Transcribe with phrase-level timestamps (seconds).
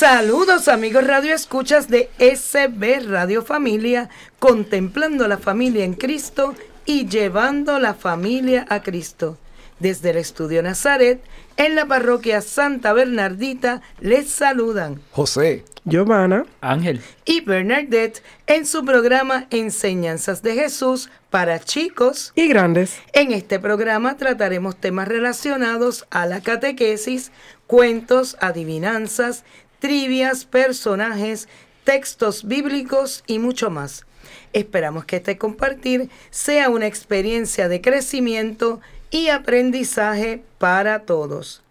[0.00, 4.08] Saludos amigos Radio Escuchas de SB Radio Familia,
[4.38, 6.54] contemplando la familia en Cristo
[6.86, 9.36] y llevando la familia a Cristo.
[9.78, 11.20] Desde el Estudio Nazaret,
[11.58, 19.48] en la parroquia Santa Bernardita, les saludan José, Giovanna, Ángel y Bernadette en su programa
[19.50, 22.32] Enseñanzas de Jesús para chicos.
[22.34, 22.96] y grandes.
[23.12, 27.32] En este programa trataremos temas relacionados a la catequesis,
[27.66, 29.44] cuentos, adivinanzas,
[29.80, 31.48] trivias, personajes,
[31.84, 34.06] textos bíblicos y mucho más.
[34.52, 41.62] Esperamos que este compartir sea una experiencia de crecimiento y aprendizaje para todos.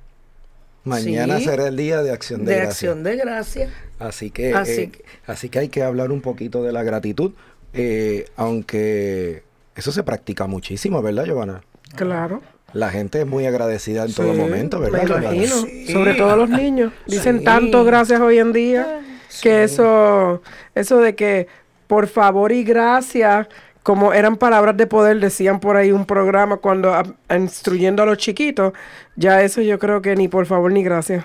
[0.83, 1.45] Mañana Sí.
[1.45, 2.75] será el día de acción de, De gracias.
[2.75, 3.71] acción de gracias.
[3.99, 7.33] Así que, Así eh, que- así que hay que hablar un poquito de la gratitud,
[7.73, 9.43] eh, aunque
[9.75, 11.61] eso se practica muchísimo, ¿verdad, Giovanna?
[11.95, 12.41] Claro.
[12.73, 15.07] La gente es muy agradecida en todo momento, Me ¿verdad?
[15.07, 15.33] Giovanna?
[15.35, 15.55] imagino.
[15.61, 15.87] Sí.
[15.91, 16.91] Sobre todo los niños.
[17.07, 17.45] Dicen Sí.
[17.45, 19.01] tanto gracias hoy en día
[19.41, 20.41] que eso,
[20.75, 21.47] eso de que
[21.87, 23.47] por favor y gracias,
[23.83, 27.03] como eran palabras de poder, decían por ahí un programa cuando a-
[27.35, 28.73] instruyendo a los chiquitos,
[29.15, 31.23] ya eso yo creo que ni por favor ni gracias.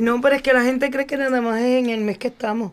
[0.00, 2.28] No, pero es que la gente cree que nada más es en el mes que
[2.28, 2.72] estamos.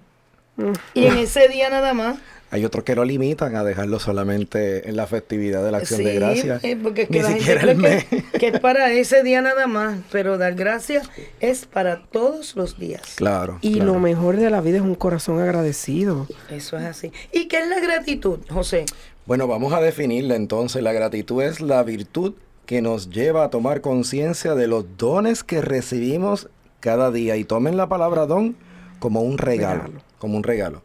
[0.58, 0.72] Mm.
[0.94, 2.18] Y en ese día nada más.
[2.52, 6.12] Hay otros que lo limitan a dejarlo solamente en la festividad de la acción de
[6.14, 6.64] Sí, gracias.
[6.64, 8.06] eh, porque es que Ni la gente siquiera cree el mes.
[8.06, 12.80] que, que es para ese día nada más, pero dar gracias es para todos los
[12.80, 13.02] días.
[13.16, 13.60] Claro.
[13.62, 13.94] Y claro.
[13.94, 16.28] lo mejor de la vida es un corazón agradecido.
[16.50, 17.12] Eso es así.
[17.32, 18.86] ¿Y qué es la gratitud, José?
[19.28, 20.82] Bueno, vamos a definirla entonces.
[20.82, 22.34] La gratitud es la virtud
[22.66, 26.50] que nos lleva a tomar conciencia de los dones que recibimos
[26.80, 27.36] cada día.
[27.38, 28.56] Y tomen la palabra don
[29.00, 30.02] como un regalo, Regalo.
[30.18, 30.82] como un regalo.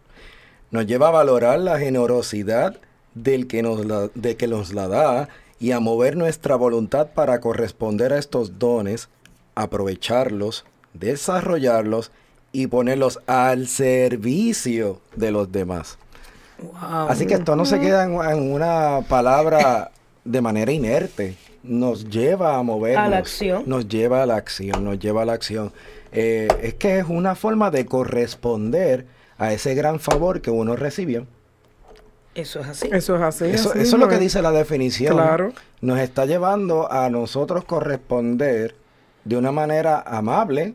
[0.74, 2.74] Nos lleva a valorar la generosidad
[3.14, 5.28] del que nos la, de que nos la da
[5.60, 9.08] y a mover nuestra voluntad para corresponder a estos dones,
[9.54, 12.10] aprovecharlos, desarrollarlos
[12.50, 15.96] y ponerlos al servicio de los demás.
[16.60, 17.08] Wow.
[17.08, 19.92] Así que esto no se queda en, en una palabra
[20.24, 21.36] de manera inerte.
[21.62, 23.06] Nos lleva a movernos.
[23.06, 23.62] A la acción.
[23.66, 25.72] Nos lleva a la acción, nos lleva a la acción.
[26.10, 31.26] Eh, es que es una forma de corresponder a ese gran favor que uno recibió.
[32.34, 32.88] Eso es así.
[32.90, 33.44] Eso es así.
[33.44, 35.14] Eso, así eso es lo que dice la definición.
[35.14, 35.52] Claro.
[35.81, 38.75] Nos está llevando a nosotros corresponder
[39.25, 40.75] de una manera amable,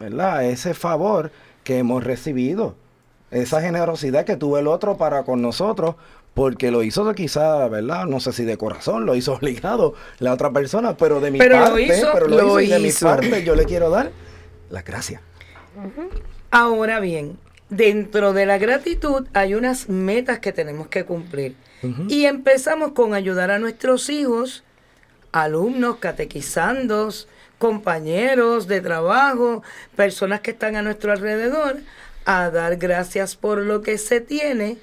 [0.00, 0.38] ¿verdad?
[0.38, 1.30] A ese favor
[1.62, 2.74] que hemos recibido.
[3.30, 5.96] Esa generosidad que tuvo el otro para con nosotros,
[6.32, 8.06] porque lo hizo quizá, ¿verdad?
[8.06, 11.58] No sé si de corazón, lo hizo obligado la otra persona, pero de mi Pero
[11.58, 14.10] lo parte, hizo, pero lo, lo hizo, y de mi parte yo le quiero dar
[14.70, 15.20] las gracias.
[16.50, 17.38] Ahora bien,
[17.70, 21.54] dentro de la gratitud hay unas metas que tenemos que cumplir.
[22.08, 24.64] Y empezamos con ayudar a nuestros hijos,
[25.30, 27.28] alumnos, catequizandos,
[27.58, 29.62] compañeros de trabajo,
[29.94, 31.76] personas que están a nuestro alrededor,
[32.24, 34.78] a dar gracias por lo que se tiene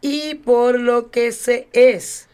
[0.00, 2.26] y por lo que se es.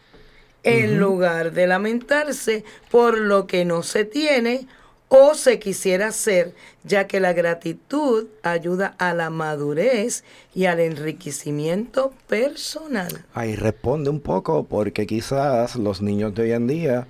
[0.63, 4.67] en lugar de lamentarse por lo que no se tiene
[5.09, 10.23] o se quisiera hacer, ya que la gratitud ayuda a la madurez
[10.53, 13.25] y al enriquecimiento personal.
[13.33, 17.07] Ahí responde un poco porque quizás los niños de hoy en día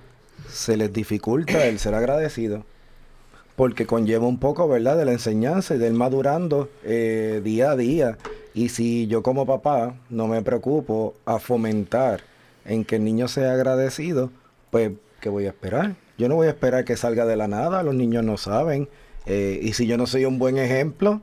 [0.48, 2.64] se les dificulta el ser agradecido.
[3.56, 8.16] Porque conlleva un poco, ¿verdad?, de la enseñanza y del madurando eh, día a día.
[8.54, 12.20] Y si yo como papá no me preocupo a fomentar
[12.64, 14.30] en que el niño sea agradecido,
[14.70, 15.94] pues, ¿qué voy a esperar?
[16.16, 18.88] Yo no voy a esperar que salga de la nada, los niños no saben.
[19.26, 21.20] Eh, y si yo no soy un buen ejemplo,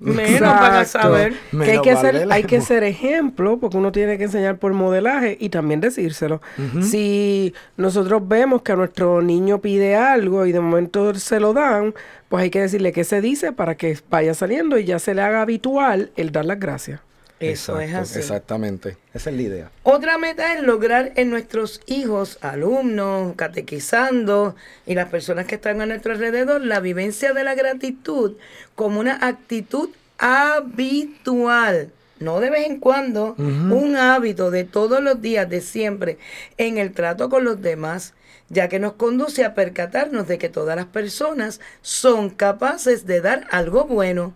[0.00, 1.08] Menos para Exacto.
[1.08, 1.34] saber.
[1.50, 2.66] Que hay que, vale ser, hay que ejemplo.
[2.66, 6.40] ser ejemplo, porque uno tiene que enseñar por modelaje y también decírselo.
[6.80, 11.94] Si nosotros vemos que a nuestro niño pide algo y de momento se lo dan,
[12.30, 15.20] pues hay que decirle qué se dice para que vaya saliendo y ya se le
[15.20, 17.00] haga habitual el dar las gracias.
[17.40, 18.18] Eso es así.
[18.18, 18.96] Exactamente.
[19.14, 19.70] Esa es la idea.
[19.82, 24.54] Otra meta es lograr en nuestros hijos, alumnos, catequizando
[24.86, 28.36] y las personas que están a nuestro alrededor la vivencia de la gratitud
[28.74, 31.90] como una actitud habitual.
[32.18, 36.18] No de vez en cuando, un hábito de todos los días, de siempre,
[36.58, 38.12] en el trato con los demás,
[38.50, 43.46] ya que nos conduce a percatarnos de que todas las personas son capaces de dar
[43.50, 44.34] algo bueno,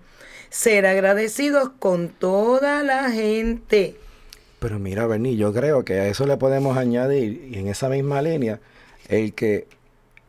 [0.55, 3.97] ser agradecidos con toda la gente.
[4.61, 8.23] Pero mira, Bernie, yo creo que a eso le podemos añadir, y en esa misma
[8.23, 8.61] línea,
[9.09, 9.67] el que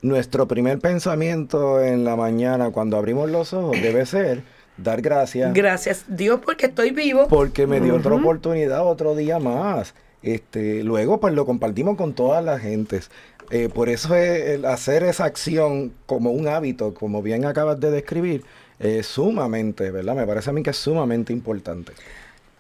[0.01, 4.41] nuestro primer pensamiento en la mañana cuando abrimos los ojos debe ser
[4.77, 7.27] dar gracias Gracias Dios porque estoy vivo.
[7.27, 9.93] porque me dio otra oportunidad, otro día más.
[10.23, 13.11] Este, luego pues lo compartimos con todas las gentes.
[13.51, 17.91] Eh, por eso es el hacer esa acción como un hábito, como bien acabas de
[17.91, 18.43] describir,
[18.79, 20.15] es sumamente, ¿verdad?
[20.15, 21.93] Me parece a mí que es sumamente importante.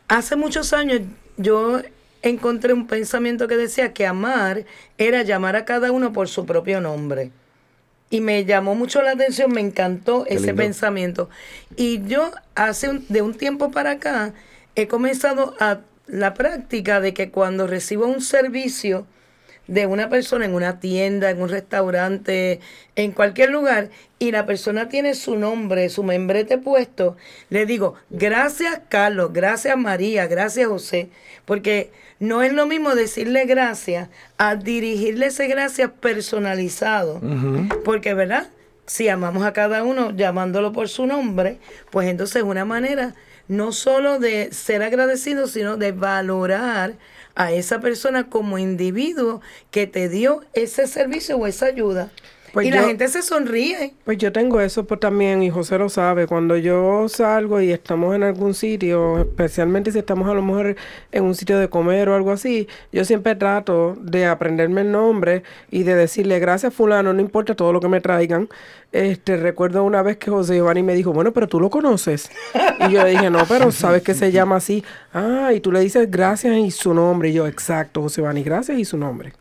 [0.07, 1.01] Hace muchos años
[1.37, 1.81] yo
[2.21, 4.65] encontré un pensamiento que decía que amar
[4.97, 7.31] era llamar a cada uno por su propio nombre.
[8.09, 10.61] Y me llamó mucho la atención, me encantó Qué ese lindo.
[10.61, 11.29] pensamiento.
[11.75, 14.33] Y yo hace un- de un tiempo para acá
[14.75, 19.07] he comenzado a la práctica de que cuando recibo un servicio
[19.67, 22.59] de una persona en una tienda, en un restaurante,
[22.95, 23.89] en cualquier lugar,
[24.19, 27.17] y la persona tiene su nombre, su membrete puesto,
[27.49, 31.09] le digo, gracias Carlos, gracias María, gracias José,
[31.45, 37.19] porque no es lo mismo decirle gracias a dirigirle ese gracias personalizado,
[37.83, 38.47] porque verdad,
[38.85, 41.57] si amamos a cada uno llamándolo por su nombre,
[41.91, 43.15] pues entonces es una manera
[43.47, 46.93] no solo de ser agradecido, sino de valorar
[47.35, 49.41] a esa persona como individuo
[49.71, 52.11] que te dio ese servicio o esa ayuda.
[52.55, 53.95] Pues y la gente se sonríe.
[54.05, 56.25] Pues yo tengo eso pues, también, y José lo sabe.
[56.25, 60.77] Cuando yo salgo y estamos en algún sitio, especialmente si estamos a lo mejor
[61.11, 65.43] en un sitio de comer o algo así, yo siempre trato de aprenderme el nombre
[65.69, 68.47] y de decirle gracias fulano, no importa todo lo que me traigan.
[68.93, 72.31] Este, recuerdo una vez que José Giovanni me dijo, bueno, pero tú lo conoces.
[72.87, 74.81] Y yo le dije, no, pero sabes que se llama así.
[75.13, 77.31] Ah, y tú le dices gracias y su nombre.
[77.31, 79.33] Y yo, exacto, José Giovanni, gracias y su nombre.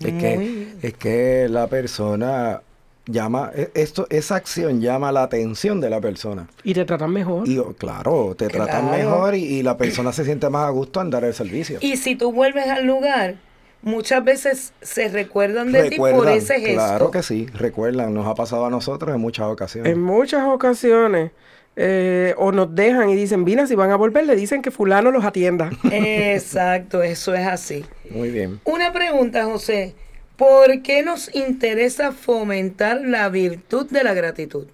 [0.00, 0.78] Es Muy que, bien.
[0.82, 2.62] es que la persona
[3.06, 6.48] llama, e- esto, esa acción llama la atención de la persona.
[6.62, 7.46] Y te tratan mejor.
[7.48, 11.00] Y oh, claro, te tratan mejor y, y la persona se siente más a gusto
[11.00, 11.78] en dar el servicio.
[11.80, 13.36] Y si tú vuelves al lugar,
[13.82, 16.74] muchas veces se recuerdan de ti por ese gesto.
[16.74, 19.92] Claro que sí, recuerdan, nos ha pasado a nosotros en muchas ocasiones.
[19.92, 21.30] En muchas ocasiones,
[21.76, 25.10] eh, o nos dejan y dicen, mira, si van a volver, le dicen que fulano
[25.10, 25.70] los atienda.
[25.92, 27.84] Exacto, eso es así.
[28.10, 28.60] Muy bien.
[28.64, 29.94] Una pregunta, José.
[30.36, 34.66] ¿Por qué nos interesa fomentar la virtud de la gratitud?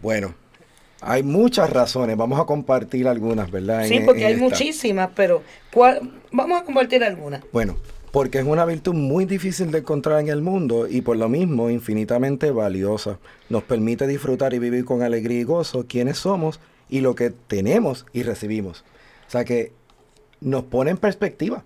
[0.00, 0.34] Bueno,
[1.00, 3.84] hay muchas razones, vamos a compartir algunas, ¿verdad?
[3.86, 4.44] Sí, En- porque en hay esta.
[4.44, 6.12] muchísimas, pero ¿cuál?
[6.30, 7.42] vamos a compartir algunas.
[7.52, 7.76] Bueno,
[8.10, 11.70] porque es una virtud muy difícil de encontrar en el mundo y por lo mismo
[11.70, 13.18] infinitamente valiosa.
[13.48, 18.06] Nos permite disfrutar y vivir con alegría y gozo quiénes somos y lo que tenemos
[18.12, 18.84] y recibimos.
[19.28, 19.72] O sea que
[20.40, 21.64] nos pone en perspectiva.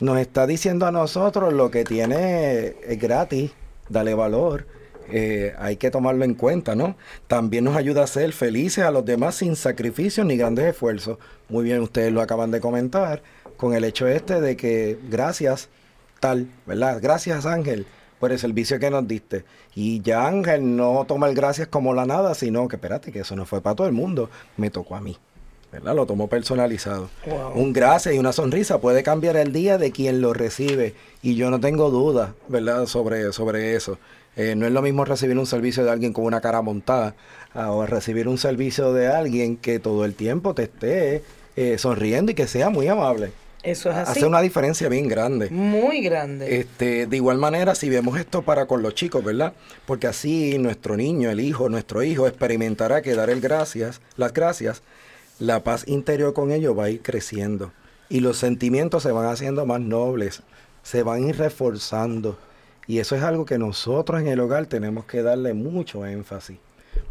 [0.00, 3.52] Nos está diciendo a nosotros lo que tiene es gratis,
[3.88, 4.66] dale valor.
[5.08, 6.96] eh, hay que tomarlo en cuenta, ¿no?
[7.28, 11.18] También nos ayuda a ser felices a los demás sin sacrificios ni grandes esfuerzos.
[11.48, 13.22] Muy bien, ustedes lo acaban de comentar
[13.56, 15.68] con el hecho este de que gracias
[16.20, 16.98] tal, ¿verdad?
[17.00, 17.86] Gracias Ángel
[18.18, 19.44] por el servicio que nos diste.
[19.74, 23.36] Y ya Ángel no toma el gracias como la nada, sino que espérate, que eso
[23.36, 25.16] no fue para todo el mundo, me tocó a mí.
[25.72, 25.96] ¿Verdad?
[25.96, 27.10] Lo tomó personalizado.
[27.26, 27.52] Wow.
[27.54, 30.94] Un gracias y una sonrisa puede cambiar el día de quien lo recibe.
[31.22, 33.98] Y yo no tengo duda, ¿verdad?, sobre, sobre eso.
[34.36, 37.14] Eh, no es lo mismo recibir un servicio de alguien con una cara montada
[37.52, 41.22] a o recibir un servicio de alguien que todo el tiempo te esté
[41.56, 43.32] eh, sonriendo y que sea muy amable.
[43.66, 44.12] Eso es así.
[44.12, 45.50] hace una diferencia bien grande.
[45.50, 46.60] Muy grande.
[46.60, 49.54] Este, de igual manera, si vemos esto para con los chicos, ¿verdad?
[49.86, 54.82] Porque así nuestro niño, el hijo, nuestro hijo experimentará que dar el gracias, las gracias,
[55.40, 57.72] la paz interior con ellos va a ir creciendo
[58.08, 60.42] y los sentimientos se van haciendo más nobles,
[60.82, 62.38] se van a ir reforzando
[62.86, 66.58] y eso es algo que nosotros en el hogar tenemos que darle mucho énfasis,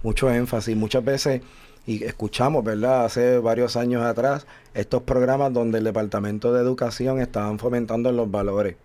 [0.03, 0.75] mucho énfasis.
[0.75, 1.41] Muchas veces
[1.87, 3.05] y escuchamos, ¿verdad?
[3.05, 8.75] Hace varios años atrás, estos programas donde el Departamento de Educación estaban fomentando los valores.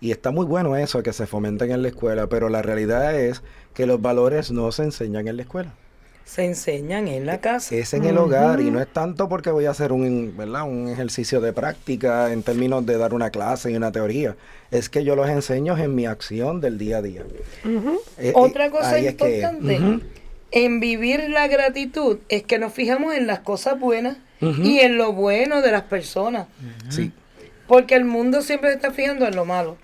[0.00, 3.42] Y está muy bueno eso, que se fomenten en la escuela, pero la realidad es
[3.72, 5.72] que los valores no se enseñan en la escuela.
[6.26, 7.74] Se enseñan en la casa.
[7.74, 10.62] Es en el hogar y no es tanto porque voy a hacer un, ¿verdad?
[10.64, 14.34] un ejercicio de práctica en términos de dar una clase y una teoría.
[14.70, 17.22] Es que yo los enseño en mi acción del día a día.
[18.18, 20.00] Eh, Otra eh, cosa ahí es que- importante.
[20.54, 25.12] En vivir la gratitud es que nos fijamos en las cosas buenas y en lo
[25.12, 26.46] bueno de las personas.
[26.90, 27.10] Sí.
[27.66, 29.76] Porque el mundo siempre se está fijando en lo malo.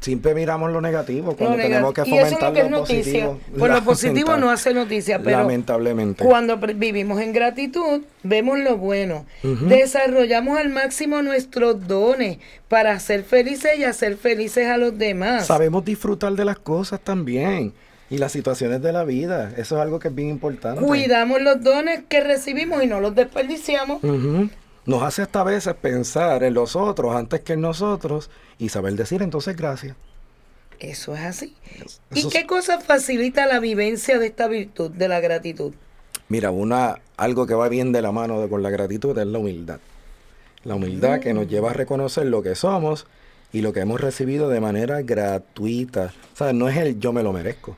[0.00, 2.70] Siempre miramos lo negativo cuando Lo tenemos que y eso es fomentar lo que es
[2.70, 3.26] lo noticia.
[3.26, 3.40] positivo.
[3.58, 6.22] Pues lo positivo no hace noticia, pero Lamentablemente.
[6.24, 9.24] cuando vivimos en gratitud, vemos lo bueno.
[9.42, 15.46] Desarrollamos al máximo nuestros dones para hacer felices y hacer felices a los demás.
[15.46, 17.72] Sabemos disfrutar de las cosas también
[18.10, 19.52] y las situaciones de la vida.
[19.56, 20.82] Eso es algo que es bien importante.
[20.82, 24.02] Cuidamos los dones que recibimos y no los desperdiciamos.
[24.86, 28.94] Nos hace hasta a veces pensar en los otros antes que en nosotros y saber
[28.94, 29.96] decir entonces gracias.
[30.78, 31.54] Eso es así.
[32.12, 35.72] ¿Y es- qué cosa facilita la vivencia de esta virtud, de la gratitud?
[36.28, 39.38] Mira, una, algo que va bien de la mano de- con la gratitud es la
[39.38, 39.78] humildad.
[40.64, 43.06] La humildad que nos lleva a reconocer lo que somos
[43.52, 46.12] y lo que hemos recibido de manera gratuita.
[46.34, 47.76] O sea, no es el yo me lo merezco.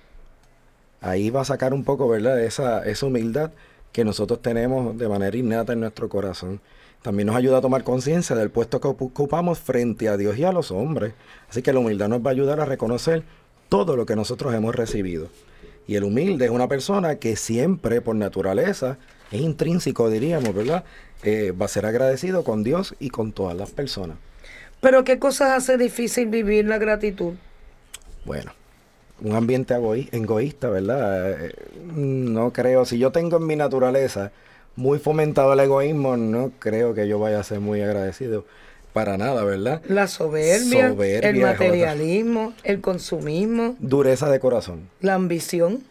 [1.06, 2.40] Ahí va a sacar un poco, ¿verdad?
[2.42, 3.52] Esa, esa humildad
[3.92, 6.60] que nosotros tenemos de manera innata en nuestro corazón.
[7.02, 10.44] También nos ayuda a tomar conciencia del puesto que ocu- ocupamos frente a Dios y
[10.44, 11.12] a los hombres.
[11.48, 13.22] Así que la humildad nos va a ayudar a reconocer
[13.68, 15.28] todo lo que nosotros hemos recibido.
[15.86, 18.98] Y el humilde es una persona que siempre, por naturaleza,
[19.30, 20.84] es intrínseco, diríamos, ¿verdad?
[21.22, 24.16] Eh, va a ser agradecido con Dios y con todas las personas.
[24.80, 27.34] Pero ¿qué cosas hace difícil vivir la gratitud?
[28.24, 28.52] Bueno,
[29.22, 31.44] un ambiente egoí- egoísta, ¿verdad?
[31.46, 31.54] Eh,
[31.94, 34.32] no creo, si yo tengo en mi naturaleza
[34.76, 38.44] muy fomentado el egoísmo, no creo que yo vaya a ser muy agradecido.
[38.92, 39.82] Para nada, ¿verdad?
[39.88, 44.88] La soberbia, Soberbia el materialismo, el consumismo, Dureza de corazón.
[45.00, 45.82] la ambición.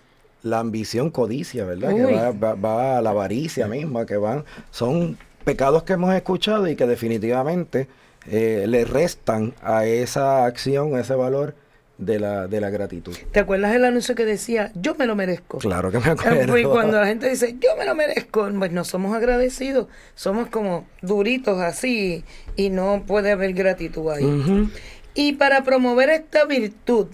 [0.41, 1.95] la ambición, codicia, ¿verdad?
[1.95, 6.67] Que va, va- va a la avaricia misma, que van, son pecados que hemos escuchado
[6.67, 7.87] y que definitivamente
[8.27, 11.55] eh, le restan a esa acción, a ese valor
[11.97, 13.15] de la, de la gratitud.
[13.31, 15.59] ¿Te acuerdas el anuncio que decía, yo me lo merezco?
[15.59, 16.47] Claro que me acuerdo.
[16.51, 20.85] pues, cuando la gente dice, yo me lo merezco, pues no somos agradecidos, somos como
[21.01, 22.23] duritos así
[22.55, 24.69] y no puede haber gratitud ahí.
[25.13, 27.07] Y para promover esta virtud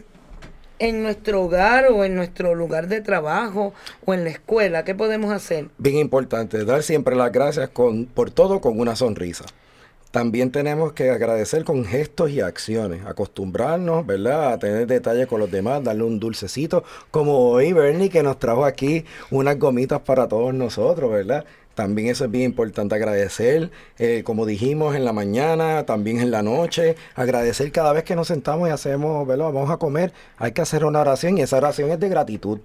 [0.79, 3.73] en nuestro hogar o en nuestro lugar de trabajo
[4.03, 5.67] o en la escuela, ¿qué podemos hacer?
[5.77, 9.45] Bien importante, dar siempre las gracias con, por todo con una sonrisa.
[10.11, 14.51] También tenemos que agradecer con gestos y acciones, acostumbrarnos, ¿verdad?
[14.51, 18.65] A tener detalles con los demás, darle un dulcecito, como hoy Bernie que nos trajo
[18.65, 21.45] aquí unas gomitas para todos nosotros, ¿verdad?
[21.75, 26.43] También eso es bien importante, agradecer, eh, como dijimos, en la mañana, también en la
[26.43, 29.45] noche, agradecer cada vez que nos sentamos y hacemos, ¿verdad?
[29.45, 32.59] Vamos a comer, hay que hacer una oración y esa oración es de gratitud.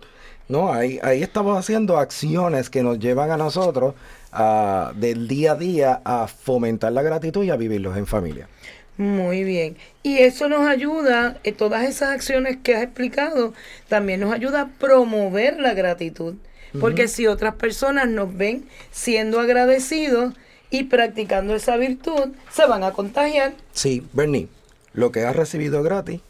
[0.48, 3.94] No, ahí, ahí estamos haciendo acciones que nos llevan a nosotros
[4.32, 8.48] a, del día a día a fomentar la gratitud y a vivirlos en familia.
[8.96, 9.76] Muy bien.
[10.02, 13.52] Y eso nos ayuda, eh, todas esas acciones que has explicado,
[13.88, 16.34] también nos ayuda a promover la gratitud.
[16.80, 20.34] Porque si otras personas nos ven siendo agradecidos
[20.68, 23.54] y practicando esa virtud, se van a contagiar.
[23.72, 24.48] Sí, Bernie,
[24.92, 26.20] lo que has recibido gratis,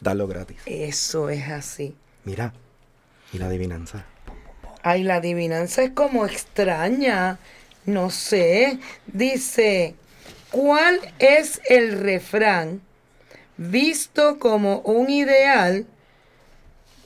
[0.00, 0.56] dalo gratis.
[0.64, 1.94] Eso es así.
[2.24, 2.54] Mira,
[3.32, 4.04] y la adivinanza.
[4.82, 7.38] Ay, la adivinanza es como extraña.
[7.86, 8.78] No sé.
[9.06, 9.94] Dice,
[10.50, 12.80] ¿cuál es el refrán
[13.56, 15.86] visto como un ideal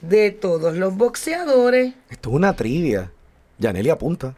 [0.00, 1.94] de todos los boxeadores?
[2.10, 3.10] Esto es una trivia.
[3.58, 4.34] Yaneli apunta.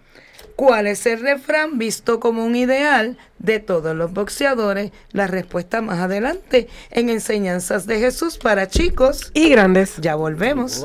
[0.57, 4.91] ¿Cuál es el refrán visto como un ideal de todos los boxeadores?
[5.13, 9.31] La respuesta más adelante en Enseñanzas de Jesús para chicos.
[9.35, 9.97] Y grandes.
[9.99, 10.85] Ya volvemos.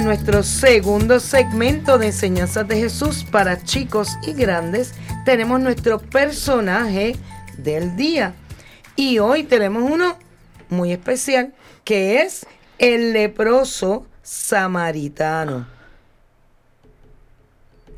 [0.00, 4.94] En nuestro segundo segmento de enseñanzas de Jesús para chicos y grandes,
[5.26, 7.16] tenemos nuestro personaje
[7.58, 8.32] del día.
[8.96, 10.16] Y hoy tenemos uno
[10.70, 11.52] muy especial,
[11.84, 12.46] que es
[12.78, 15.66] el leproso samaritano.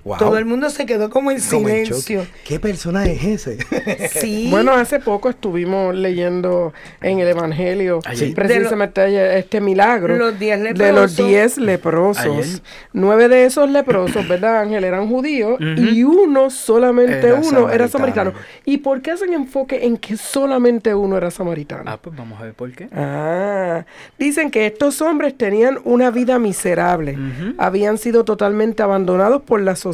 [0.05, 0.19] Wow.
[0.19, 2.27] Todo el mundo se quedó como en Como silencio.
[2.45, 3.59] ¿Qué persona es ese?
[4.11, 4.49] Sí.
[4.51, 8.35] Bueno, hace poco estuvimos leyendo en el Evangelio Ayer.
[8.35, 10.79] precisamente este milagro Los diez de los
[11.13, 11.17] leprosos.
[11.27, 12.27] diez leprosos.
[12.27, 12.61] Ayer.
[12.93, 14.83] Nueve de esos leprosos, ¿verdad, Ángel?
[14.83, 18.33] Eran judíos y uno, solamente Era uno, era samaritano.
[18.65, 21.85] ¿Y por qué hacen enfoque en que solamente uno era samaritano?
[21.87, 22.89] Ah, pues vamos a ver por qué.
[22.93, 23.85] Ah,
[24.19, 27.17] dicen que estos hombres tenían una vida miserable,
[27.59, 29.92] habían sido totalmente abandonados por la sociedad.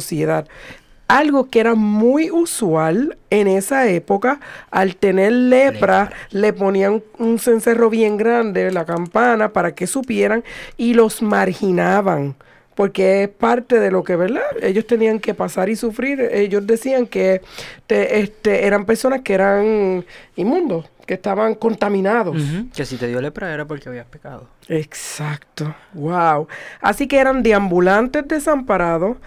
[1.07, 4.39] Algo que era muy usual en esa época,
[4.69, 10.43] al tener lepra, le ponían un cencerro bien grande, la campana, para que supieran
[10.77, 12.35] y los marginaban.
[12.75, 14.43] Porque es parte de lo que, ¿verdad?
[14.61, 16.21] Ellos tenían que pasar y sufrir.
[16.31, 17.41] Ellos decían que
[17.87, 20.05] te- este, eran personas que eran
[20.37, 22.37] inmundos, que estaban contaminados.
[22.73, 24.47] Que si te dio lepra era porque habías pecado.
[24.69, 26.47] Exacto, wow.
[26.79, 29.17] Así que eran deambulantes desamparados,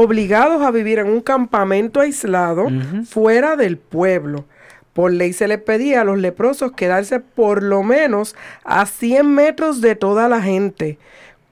[0.00, 2.68] obligados a vivir en un campamento aislado
[3.06, 4.46] fuera del pueblo.
[4.94, 9.80] Por ley se les pedía a los leprosos quedarse por lo menos a 100 metros
[9.80, 10.98] de toda la gente.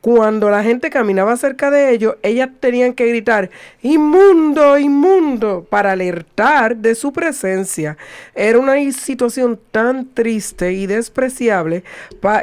[0.01, 3.51] Cuando la gente caminaba cerca de ellos, ellas tenían que gritar,
[3.83, 7.99] inmundo, inmundo, para alertar de su presencia.
[8.35, 11.83] Era una situación tan triste y despreciable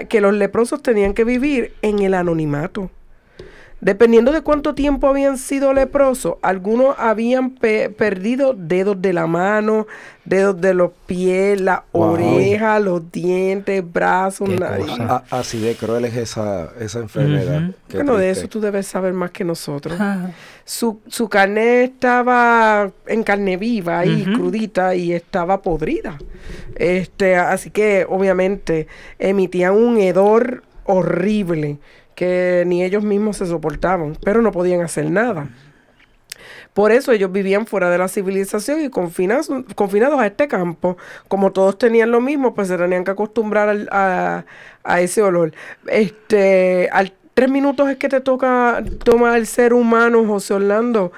[0.09, 2.91] que los leprosos tenían que vivir en el anonimato.
[3.85, 9.85] Dependiendo de cuánto tiempo habían sido leprosos, algunos habían pe- perdido dedos de la mano,
[10.23, 12.13] dedos de los pies, la Wow.
[12.13, 14.87] oreja, los dientes, brazos, nariz.
[15.29, 17.69] así de cruel es esa, esa enfermedad.
[17.93, 19.99] Bueno, de eso tú debes saber más que nosotros.
[20.63, 26.17] Su, su carne estaba en carne viva y crudita y estaba podrida.
[26.75, 28.87] Este, así que obviamente
[29.19, 31.77] emitían un hedor horrible
[32.15, 35.49] que ni ellos mismos se soportaban, pero no podían hacer nada.
[36.73, 40.97] Por eso ellos vivían fuera de la civilización y confinados, confinados a este campo.
[41.29, 44.43] Como todos tenían lo mismo, pues se tenían que acostumbrar al- a,
[44.83, 45.53] a ese olor.
[45.87, 51.11] Este, al tres minutos es que te toca tomar el ser humano, José Orlando,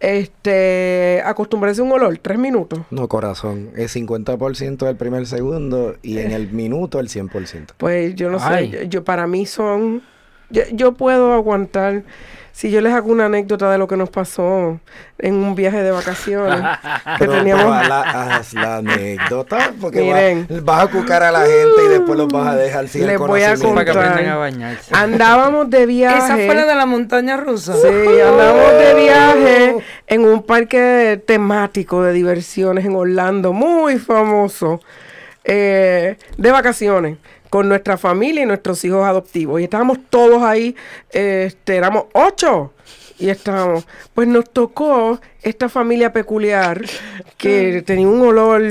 [0.00, 2.80] este, acostumbrarse a un olor, tres minutos.
[2.90, 3.70] No, corazón.
[3.76, 7.72] Es 50% del primer segundo y en el minuto el 100%.
[7.76, 8.70] Pues yo no Ay.
[8.70, 10.02] sé, yo, yo- para mí son,
[10.50, 12.02] yo, yo puedo aguantar.
[12.52, 14.80] Si yo les hago una anécdota de lo que nos pasó
[15.18, 16.60] en un viaje de vacaciones,
[17.18, 20.46] que Pero teníamos, la, haz la anécdota porque Miren.
[20.50, 23.12] vas, vas a cucar a la gente y después los vas a dejar sin Les
[23.12, 23.54] el voy a.
[23.56, 24.94] Para que aprendan a bañarse.
[24.94, 26.18] andábamos de viaje.
[26.18, 27.72] Esa fue la de la montaña rusa.
[27.74, 29.76] Sí, andamos de viaje
[30.08, 34.80] en un parque temático de diversiones en Orlando, muy famoso,
[35.44, 37.16] eh, de vacaciones,
[37.50, 39.60] con nuestra familia y nuestros hijos adoptivos.
[39.60, 40.74] Y estábamos todos ahí,
[41.10, 42.72] este, éramos ocho.
[43.18, 46.82] Y estábamos, pues nos tocó esta familia peculiar
[47.36, 48.62] que tenía un olor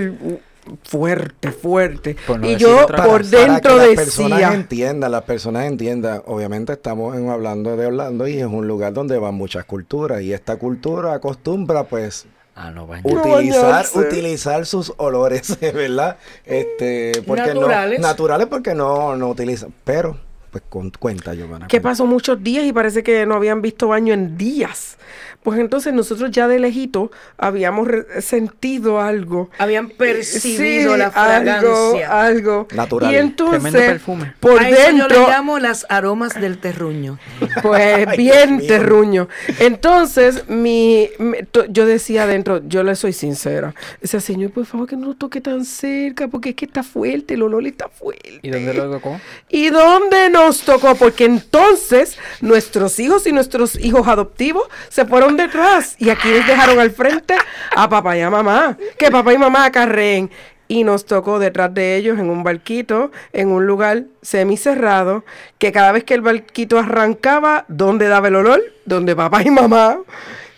[0.83, 2.15] fuerte, fuerte.
[2.27, 6.21] No y yo otra por dentro para que las personas decía, entiendan, las personas entiendan,
[6.25, 10.33] obviamente estamos en- hablando de Orlando y es un lugar donde van muchas culturas y
[10.33, 12.25] esta cultura acostumbra pues
[12.61, 13.13] Ah, no, bañarse.
[13.15, 13.99] No utilizar bañarse.
[13.99, 16.17] utilizar sus olores, ¿verdad?
[16.45, 17.99] Este, porque Naturales.
[18.01, 20.17] no naturales porque no no utilizan, pero
[20.51, 21.67] pues con, cuenta Giovanna.
[21.67, 24.97] que pasó muchos días y parece que no habían visto baño en días.
[25.43, 27.87] Pues entonces nosotros ya de lejito habíamos
[28.19, 29.49] sentido algo.
[29.57, 31.59] Habían percibido Sí, la fragancia.
[31.59, 32.67] Algo, algo.
[32.75, 33.11] Natural.
[33.13, 34.33] Y entonces, perfume.
[34.39, 37.17] por a eso yo dentro, le llamo las aromas del terruño.
[37.61, 39.29] pues Ay, bien terruño.
[39.59, 43.73] Entonces, mi, mi- to- yo decía adentro, yo le soy sincera.
[44.01, 47.35] Decía, Señor, por favor que no lo toque tan cerca, porque es que está fuerte,
[47.35, 48.39] el olor está fuerte.
[48.41, 49.19] ¿Y dónde lo tocó?
[49.47, 55.95] ¿Y dónde nos tocó, porque entonces nuestros hijos y nuestros hijos adoptivos se fueron detrás
[55.99, 57.35] y aquí les dejaron al frente
[57.75, 60.29] a papá y a mamá, que papá y mamá acarreen.
[60.67, 65.25] Y nos tocó detrás de ellos en un barquito, en un lugar semicerrado,
[65.57, 68.61] que cada vez que el barquito arrancaba, ¿dónde daba el olor?
[68.85, 69.97] Donde papá y mamá.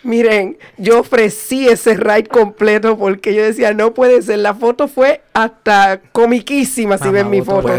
[0.04, 4.40] Miren, yo ofrecí ese ride completo porque yo decía, no puede ser.
[4.40, 7.72] La foto fue hasta comiquísima, si Mamá ven mi foto.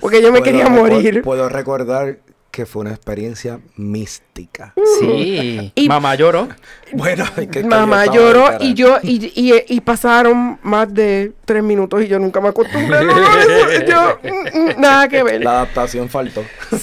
[0.00, 1.22] Porque yo me Puedo quería morir.
[1.22, 2.18] Puedo recordar
[2.50, 4.72] que fue una experiencia mística.
[5.00, 5.70] Sí.
[5.74, 6.48] Y- Mamá lloró.
[6.92, 12.02] Bueno, es que Mamá lloró y yo y, y- y pasaron más de tres minutos
[12.02, 12.98] y yo nunca me acostumbré.
[13.88, 15.44] yo, mm, mm, nada que ver.
[15.44, 16.42] La adaptación faltó.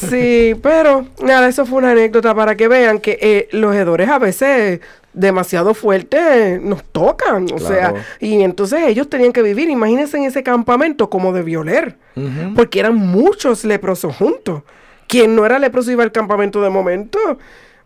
[0.10, 4.20] Sí, pero nada, eso fue una anécdota para que vean que eh, los hedores a
[4.20, 4.80] veces
[5.14, 10.44] demasiado fuertes nos tocan, o sea, y entonces ellos tenían que vivir, imagínense en ese
[10.44, 12.54] campamento como debió oler, Ujú.
[12.54, 14.64] porque eran muchos leprosos juntos.
[15.08, 17.20] Quien no era leproso iba al campamento de momento.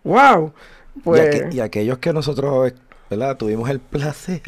[0.03, 0.53] Wow.
[1.03, 2.73] Pues Y, aqu- y aquellos que nosotros,
[3.10, 3.38] ¿verdad?
[3.38, 4.41] Tuvimos el placer,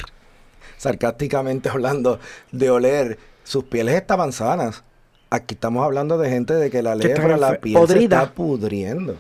[0.78, 2.20] sarcásticamente hablando,
[2.52, 4.84] de oler, sus pieles estaban sanas.
[5.30, 7.80] Aquí estamos hablando de gente de que la lepra, la piel se
[8.22, 9.16] está pudriendo.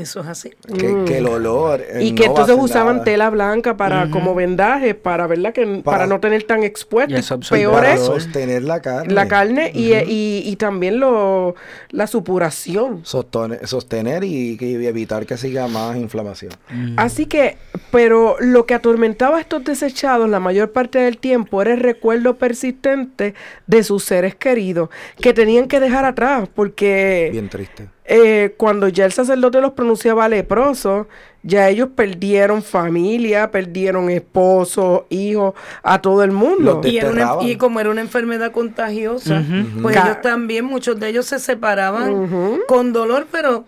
[0.00, 0.50] Eso es así.
[0.78, 1.80] Que, que el olor.
[1.80, 3.04] eh, y no que entonces usaban nada.
[3.04, 7.14] tela blanca para como vendaje, para verdad que para, Para- no tener tan expuesto.
[7.50, 9.12] peor Para es sostener la carne.
[9.12, 11.54] la carne y, y, y también lo,
[11.90, 13.02] la supuración.
[13.04, 16.52] Sostone- sostener y, y evitar que siga más inflamación.
[16.96, 17.56] Así que,
[17.90, 22.36] pero lo que atormentaba a estos desechados la mayor parte del tiempo era el recuerdo
[22.36, 23.34] persistente
[23.66, 24.88] de sus seres queridos
[25.20, 27.88] que tenían que dejar atrás porque Bien triste.
[28.12, 31.06] Eh, cuando ya el sacerdote los pronunciaba leprosos,
[31.44, 36.80] ya ellos perdieron familia, perdieron esposo, hijos, a todo el mundo.
[36.84, 37.46] Y, era una- Desterraban.
[37.48, 39.42] y como era una enfermedad contagiosa,
[39.80, 43.64] pues ellos también, muchos de ellos se separaban con dolor, pero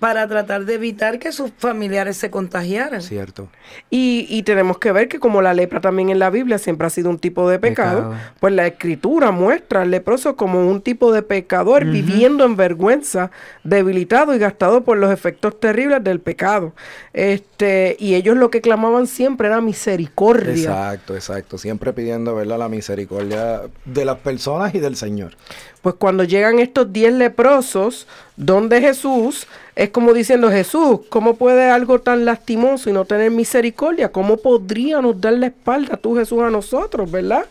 [0.00, 3.02] para tratar de evitar que sus familiares se contagiaran.
[3.02, 3.48] Cierto.
[3.90, 6.90] Y, y tenemos que ver que como la lepra también en la Biblia siempre ha
[6.90, 8.14] sido un tipo de pecado, Pecado.
[8.40, 13.30] pues la escritura muestra al leproso como un tipo de pecador viviendo en vergüenza,
[13.62, 16.72] debilitado y gastado por los efectos terribles del pecado.
[17.12, 20.52] Este, y ellos lo que clamaban siempre era misericordia.
[20.54, 21.58] Exacto, exacto.
[21.58, 22.58] Siempre pidiendo, ¿verdad?
[22.58, 25.36] La misericordia de las personas y del Señor.
[25.82, 32.00] Pues cuando llegan estos diez leprosos, donde Jesús, es como diciendo, Jesús, ¿cómo puede algo
[32.00, 34.12] tan lastimoso y no tener misericordia?
[34.12, 37.46] ¿Cómo podríamos dar la espalda tú, Jesús, a nosotros, verdad?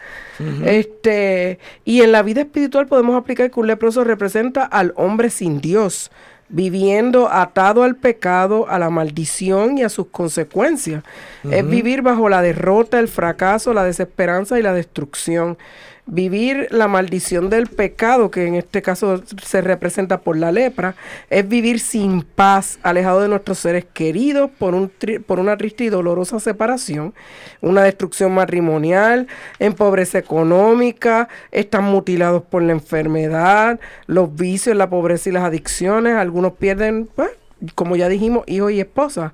[0.64, 5.60] Este, y en la vida espiritual podemos aplicar que un leproso representa al hombre sin
[5.60, 6.12] Dios,
[6.50, 11.04] viviendo atado al pecado, a la maldición y a sus consecuencias.
[11.50, 15.58] Es vivir bajo la derrota, el fracaso, la desesperanza y la destrucción.
[16.12, 20.96] Vivir la maldición del pecado, que en este caso se representa por la lepra,
[21.30, 25.84] es vivir sin paz, alejado de nuestros seres queridos por, un tri- por una triste
[25.84, 27.14] y dolorosa separación,
[27.62, 29.28] una destrucción matrimonial,
[29.60, 36.16] en pobreza económica, están mutilados por la enfermedad, los vicios, la pobreza y las adicciones,
[36.16, 37.30] algunos pierden, pues,
[37.76, 39.32] como ya dijimos, hijos y esposas.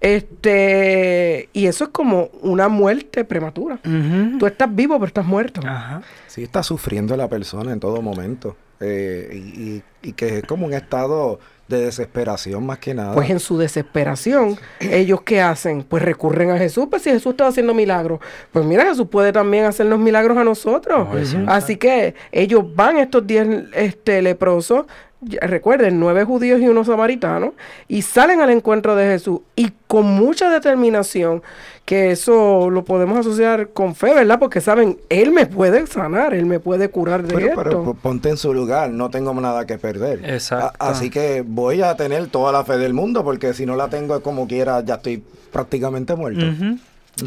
[0.00, 3.78] Este, y eso es como una muerte prematura.
[3.84, 4.38] Ujú.
[4.38, 5.60] Tú estás vivo, pero estás muerto.
[5.64, 6.02] Ajá.
[6.26, 8.56] Sí, está sufriendo la persona en todo momento.
[8.78, 13.14] eh, y, y- y que es como un estado de desesperación más que nada.
[13.14, 15.82] Pues en su desesperación, ellos qué hacen?
[15.82, 18.20] Pues recurren a Jesús, pues si Jesús estaba haciendo milagros,
[18.52, 21.08] pues mira, Jesús puede también hacernos milagros a nosotros.
[21.26, 21.38] Sí.
[21.48, 24.84] Así que ellos van estos diez este, leprosos,
[25.22, 27.54] recuerden, nueve judíos y uno samaritano,
[27.88, 31.42] y salen al encuentro de Jesús y con mucha determinación,
[31.84, 34.38] que eso lo podemos asociar con fe, ¿verdad?
[34.38, 37.62] Porque saben, Él me puede sanar, Él me puede curar de Pero, esto.
[37.62, 40.20] pero po- ponte en su lugar, no tengo nada que perder.
[40.28, 40.72] Exacto.
[40.78, 43.88] A- así que voy a tener toda la fe del mundo porque si no la
[43.88, 46.44] tengo como quiera ya estoy prácticamente muerto.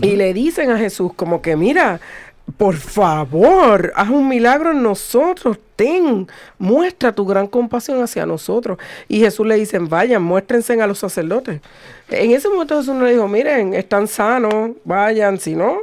[0.01, 1.99] Y le dicen a Jesús como que, mira,
[2.57, 8.77] por favor, haz un milagro en nosotros, ten, muestra tu gran compasión hacia nosotros.
[9.07, 11.61] Y Jesús le dicen, vayan, muéstrense a los sacerdotes.
[12.09, 15.79] En ese momento Jesús no le dijo, miren, están sanos, vayan, si no,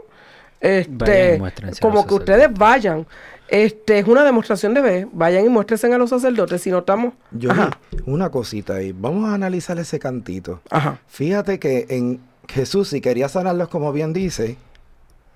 [0.61, 3.07] este, Vayan, como que ustedes vayan.
[3.49, 5.09] Este es una demostración de fe.
[5.13, 6.63] Vayan y muéstrense a los sacerdotes.
[6.63, 7.15] Si no estamos.
[7.31, 7.79] Yo Ajá.
[8.05, 10.61] una cosita ahí, vamos a analizar ese cantito.
[10.71, 10.99] Ajá.
[11.07, 14.57] Fíjate que en Jesús, si quería sanarlos como bien dice,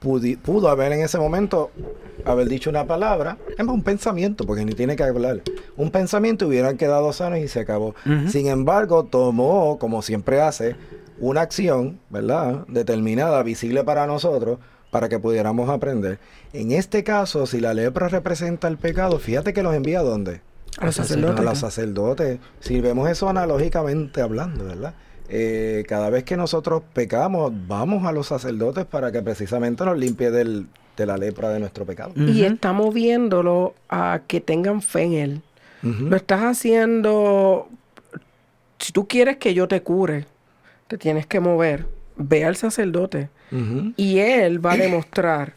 [0.01, 1.71] pudi- pudo haber en ese momento
[2.25, 5.41] haber dicho una palabra, es más un pensamiento, porque ni tiene que hablar.
[5.77, 7.95] Un pensamiento hubieran quedado sanos y se acabó.
[8.29, 10.77] Sin embargo, tomó, como siempre hace,
[11.19, 12.65] una acción, ¿verdad?
[12.69, 14.59] Determinada, visible para nosotros,
[14.91, 16.19] para que pudiéramos aprender.
[16.53, 20.41] En este caso, si la lepra representa el pecado, fíjate que los envía a dónde?
[20.79, 21.45] A los a sacerdotes.
[21.45, 22.39] los sacerdotes.
[22.61, 24.95] Si vemos eso analógicamente hablando, ¿verdad?
[25.33, 30.31] Eh, cada vez que nosotros pecamos, vamos a los sacerdotes para que precisamente nos limpie
[30.31, 30.67] del-
[30.97, 32.13] de la lepra de nuestro pecado.
[32.17, 35.41] Y está moviéndolo a que tengan fe en Él.
[35.83, 37.69] Lo estás haciendo.
[38.79, 40.27] Si tú quieres que yo te cure,
[40.89, 41.87] te tienes que mover.
[42.17, 43.31] Ve al sacerdote.
[43.97, 45.55] Y él va a demostrar: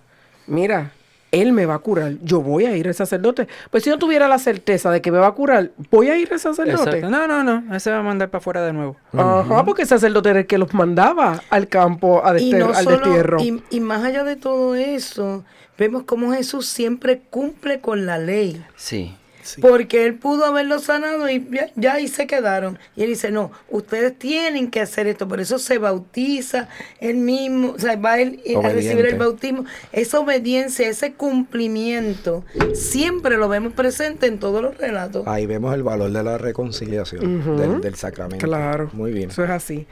[0.48, 0.92] mira,
[1.34, 2.14] él me va a curar.
[2.22, 3.48] Yo voy a ir al sacerdote.
[3.72, 6.32] Pues si no tuviera la certeza de que me va a curar, voy a ir
[6.32, 6.98] al sacerdote.
[7.00, 7.10] Exacto.
[7.10, 7.76] No, no, no.
[7.76, 8.96] Ese va a mandar para afuera de nuevo.
[9.12, 12.74] Ajá, porque el sacerdote era el que los mandaba al campo a Y, dester- no
[12.74, 13.38] al solo- destierro.
[13.42, 15.44] y, y más allá de todo eso,
[15.78, 18.64] vemos cómo Jesús siempre cumple con la ley.
[18.76, 19.16] Sí.
[19.62, 22.80] Porque él pudo haberlo sanado y ya, ya ahí se quedaron.
[22.96, 25.28] Y él dice, no, ustedes tienen que hacer esto.
[25.28, 29.66] Por eso se bautiza él mismo, o sea, va él a recibir el bautismo.
[29.92, 35.28] Esa obediencia, ese cumplimiento, siempre lo vemos presente en todos los relatos.
[35.28, 38.46] Ahí vemos el valor de la reconciliación del sacramento.
[38.46, 38.90] Claro.
[38.94, 39.30] Muy bien.
[39.30, 39.88] Eso es así.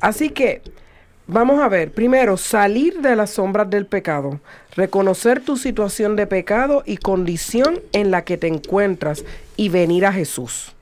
[0.00, 0.62] Así que,
[1.26, 4.40] vamos a ver, primero, salir de las sombras del pecado,
[4.74, 9.24] reconocer tu situación de pecado y condición en la que te encuentras
[9.56, 10.72] y venir a Jesús.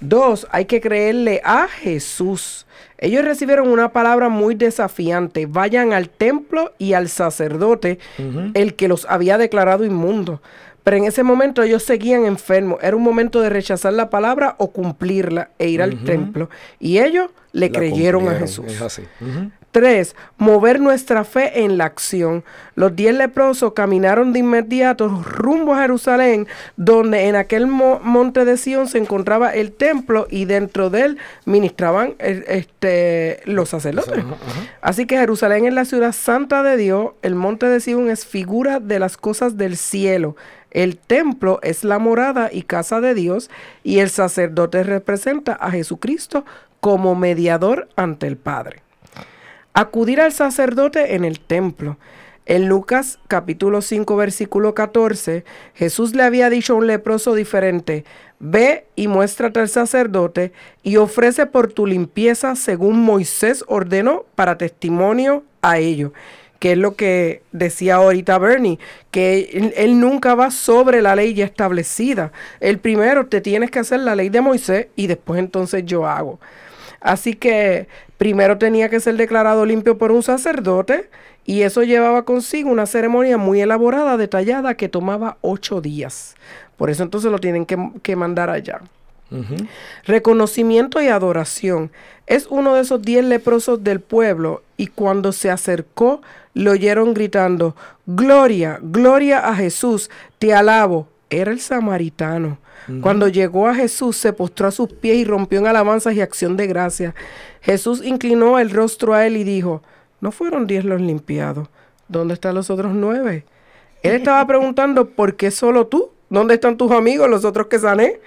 [0.00, 2.64] Dos, hay que creerle a Jesús.
[2.98, 5.46] Ellos recibieron una palabra muy desafiante.
[5.46, 7.98] Vayan al templo y al sacerdote,
[8.54, 10.38] el que los había declarado inmundos.
[10.84, 12.78] Pero en ese momento ellos seguían enfermos.
[12.82, 16.50] Era un momento de rechazar la palabra o cumplirla e ir al templo.
[16.80, 18.66] Y ellos le La creyeron a Jesús.
[18.66, 19.02] Es así.
[19.70, 22.44] Tres, mover nuestra fe en la acción.
[22.74, 28.58] Los diez leprosos caminaron de inmediato rumbo a Jerusalén, donde en aquel mo- monte de
[28.58, 34.22] Sión se encontraba el templo y dentro de él ministraban eh, este, los sacerdotes.
[34.82, 38.78] Así que Jerusalén es la ciudad santa de Dios, el monte de Sión es figura
[38.78, 40.36] de las cosas del cielo.
[40.72, 43.48] El templo es la morada y casa de Dios
[43.84, 46.44] y el sacerdote representa a Jesucristo
[46.80, 48.82] como mediador ante el Padre
[49.74, 51.98] acudir al sacerdote en el templo.
[52.44, 58.04] En Lucas capítulo 5 versículo 14, Jesús le había dicho a un leproso diferente,
[58.40, 65.44] ve y muéstrate al sacerdote y ofrece por tu limpieza según Moisés ordenó para testimonio
[65.62, 66.12] a ello.
[66.62, 68.78] Que es lo que decía ahorita Bernie,
[69.10, 72.30] que él, él nunca va sobre la ley ya establecida.
[72.60, 76.38] El primero te tienes que hacer la ley de Moisés y después entonces yo hago.
[77.00, 81.10] Así que primero tenía que ser declarado limpio por un sacerdote
[81.44, 86.36] y eso llevaba consigo una ceremonia muy elaborada, detallada, que tomaba ocho días.
[86.76, 88.80] Por eso entonces lo tienen que, que mandar allá.
[90.04, 91.90] Reconocimiento y adoración.
[92.26, 96.20] Es uno de esos diez leprosos del pueblo y cuando se acercó
[96.54, 97.74] lo oyeron gritando,
[98.06, 101.08] Gloria, gloria a Jesús, te alabo.
[101.30, 102.58] Era el samaritano.
[103.00, 106.56] Cuando llegó a Jesús se postró a sus pies y rompió en alabanzas y acción
[106.56, 107.14] de gracia.
[107.60, 109.82] Jesús inclinó el rostro a él y dijo,
[110.20, 111.68] ¿no fueron diez los limpiados?
[112.08, 113.46] ¿Dónde están los otros nueve?
[114.02, 116.10] Él estaba preguntando, ¿por qué solo tú?
[116.28, 118.20] ¿Dónde están tus amigos, los otros que sané?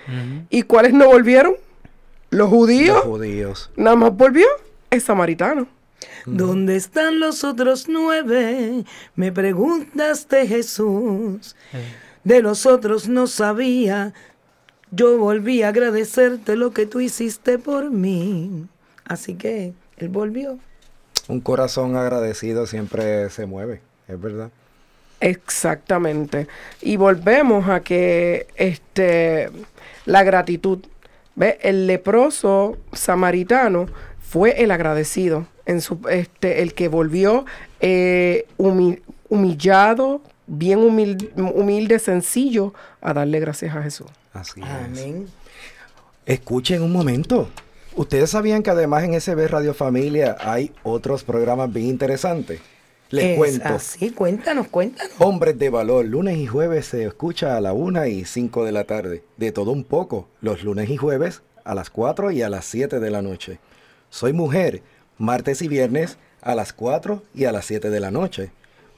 [0.50, 1.56] ¿Y cuáles no volvieron?
[2.30, 2.96] Los judíos.
[2.96, 3.72] Los judíos.
[3.76, 4.48] Nada más volvió
[4.90, 5.68] el samaritano.
[6.26, 8.86] ¿Dónde están los otros nueve?
[9.16, 11.56] Me preguntaste Jesús.
[12.24, 14.14] De los otros no sabía.
[14.92, 18.68] Yo volví a agradecerte lo que tú hiciste por mí.
[19.06, 20.58] Así que él volvió.
[21.28, 24.52] Un corazón agradecido siempre se mueve, es verdad.
[25.20, 26.48] Exactamente.
[26.82, 29.50] Y volvemos a que este
[30.06, 30.80] la gratitud.
[31.36, 31.58] ¿Ve?
[31.62, 33.88] El leproso samaritano
[34.22, 37.46] fue el agradecido, en su, este, el que volvió
[37.80, 44.08] eh, humi- humillado, bien humil- humilde, sencillo, a darle gracias a Jesús.
[44.34, 44.68] Así es.
[44.68, 45.28] Amén.
[46.26, 47.50] Escuchen un momento.
[47.96, 52.60] ¿Ustedes sabían que además en SB Radio Familia hay otros programas bien interesantes?
[53.12, 53.68] Les es cuento.
[53.70, 55.14] así, cuéntanos, cuéntanos.
[55.20, 58.84] Hombres de Valor, lunes y jueves se escucha a la 1 y 5 de la
[58.84, 59.24] tarde.
[59.38, 63.00] De todo un poco, los lunes y jueves a las 4 y a las 7
[63.00, 63.60] de la noche.
[64.10, 64.82] Soy mujer,
[65.18, 68.52] martes y viernes a las 4 y a las 7 de la noche.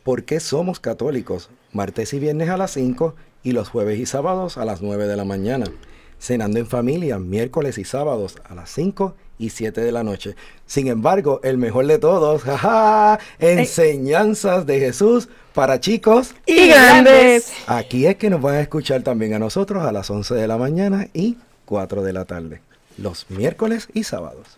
[0.04, 1.50] ¿Por qué somos católicos?
[1.72, 5.16] Martes y viernes a las 5 y los jueves y sábados a las 9 de
[5.16, 5.66] la mañana.
[6.20, 10.36] Cenando en familia, miércoles y sábados a las 5 y 7 de la noche.
[10.66, 16.34] Sin embargo, el mejor de todos, jaja, enseñanzas de Jesús para chicos.
[16.46, 17.54] Y grandes.
[17.68, 20.58] Aquí es que nos van a escuchar también a nosotros a las 11 de la
[20.58, 22.62] mañana y 4 de la tarde,
[22.98, 24.58] los miércoles y sábados.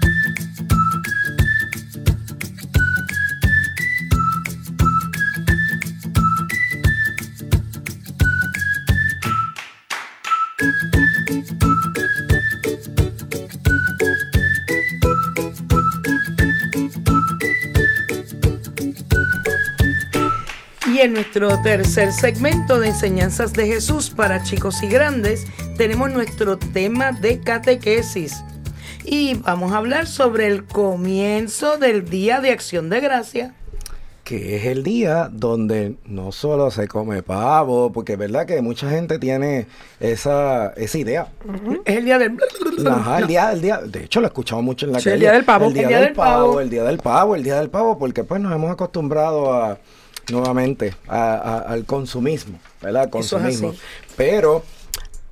[21.21, 25.45] nuestro tercer segmento de enseñanzas de Jesús para chicos y grandes,
[25.77, 28.43] tenemos nuestro tema de catequesis.
[29.05, 33.53] Y vamos a hablar sobre el comienzo del Día de Acción de Gracia.
[34.23, 38.89] que es el día donde no solo se come pavo, porque es verdad que mucha
[38.89, 39.67] gente tiene
[39.99, 41.27] esa, esa idea.
[41.85, 42.37] Es el día del...
[42.87, 45.19] Ajá, el día, el día, de hecho lo escuchamos mucho en la Sí, el calle.
[45.25, 45.67] día del pavo.
[45.67, 48.51] El día, del, pavo, el día del pavo, el día del pavo, porque pues nos
[48.53, 49.77] hemos acostumbrado a,
[50.29, 53.03] nuevamente, a- a- al consumismo, ¿verdad?
[53.03, 53.73] Al Eso es consumismo.
[54.15, 54.63] Pero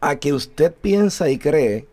[0.02, 1.86] a que usted piensa y cree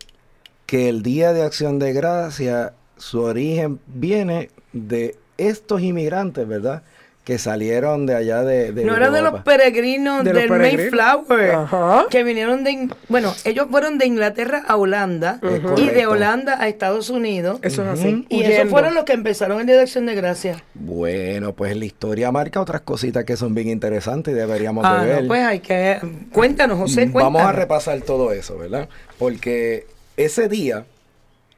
[0.65, 6.83] que el Día de Acción de Gracia, su origen viene de estos inmigrantes, ¿verdad?
[7.27, 8.71] Que salieron de allá de...
[8.71, 10.93] de No era de los peregrinos De los del peregrinos.
[10.93, 12.05] Mayflower, Ajá.
[12.09, 12.87] que vinieron de...
[13.09, 16.07] Bueno, ellos fueron de Inglaterra a Holanda Es y de.
[16.07, 17.59] Holanda a Estados Unidos.
[17.63, 18.25] Eso es así.
[18.29, 20.63] Y esos fueron los que empezaron el Día de Acción de Gracia.
[20.73, 25.07] Bueno, pues la historia marca otras cositas que son bien interesantes y deberíamos Ah, de
[25.09, 25.21] ver.
[25.23, 25.99] no, pues hay que...
[26.31, 27.33] Cuéntanos, José, Mm, cuéntanos.
[27.33, 28.87] Vamos a repasar todo eso, ¿verdad?
[29.19, 29.85] Porque
[30.15, 30.85] ese día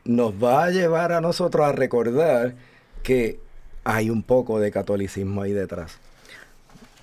[0.03, 2.55] nos va a llevar a nosotros a recordar
[3.03, 3.37] que
[3.95, 5.97] hay un poco de catolicismo ahí detrás.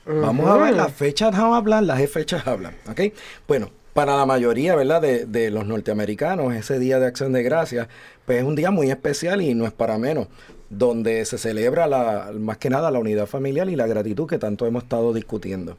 [0.07, 3.13] Vamos a ver, las fechas no hablan, las fechas hablan, ¿ok?
[3.49, 5.03] Bueno, para la mayoría, ¿verdad?
[5.03, 7.89] De, de los norteamericanos, ese Día de Acción de Gracias,
[8.25, 10.29] pues es un día muy especial y no es para menos,
[10.71, 14.67] donde se celebra la, más que nada la unidad familiar y la gratitud que tanto
[14.67, 15.77] hemos estado discutiendo.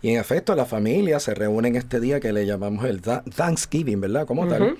[0.00, 4.00] Y en efecto, las familias se reúnen este día que le llamamos el Tha- Thanksgiving,
[4.00, 4.26] ¿verdad?
[4.26, 4.76] Como tal,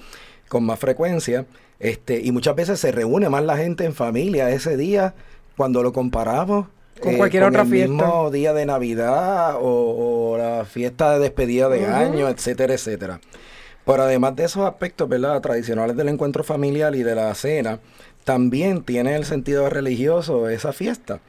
[0.48, 1.44] con más frecuencia.
[1.80, 5.14] Este, y muchas veces se reúne más la gente en familia ese día
[5.56, 6.66] cuando lo comparamos
[7.00, 7.92] Con cualquier otra el fiesta.
[7.92, 13.20] mismo día de Navidad o, o la fiesta de despedida de año, etcétera, etcétera.
[13.84, 15.40] Pero además de esos aspectos, ¿verdad?
[15.40, 17.78] Tradicionales del encuentro familiar y de la cena,
[18.24, 21.20] también tiene el sentido religioso esa fiesta,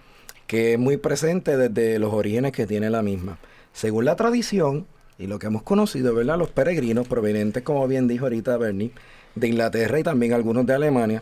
[0.47, 3.37] que es muy presente desde los orígenes que tiene la misma.
[3.73, 4.87] Según la tradición
[5.19, 6.39] y lo que hemos conocido, ¿verdad?
[6.39, 8.91] Los peregrinos provenientes, como bien dijo ahorita Bernie,
[9.35, 11.21] de Inglaterra y también algunos de Alemania,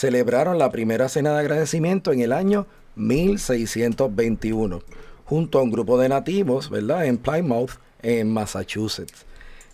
[0.00, 4.82] celebraron la primera cena de agradecimiento en el año 1621,
[5.24, 7.06] junto a un grupo de nativos, ¿verdad?
[7.06, 7.70] En Plymouth,
[8.02, 9.24] en Massachusetts.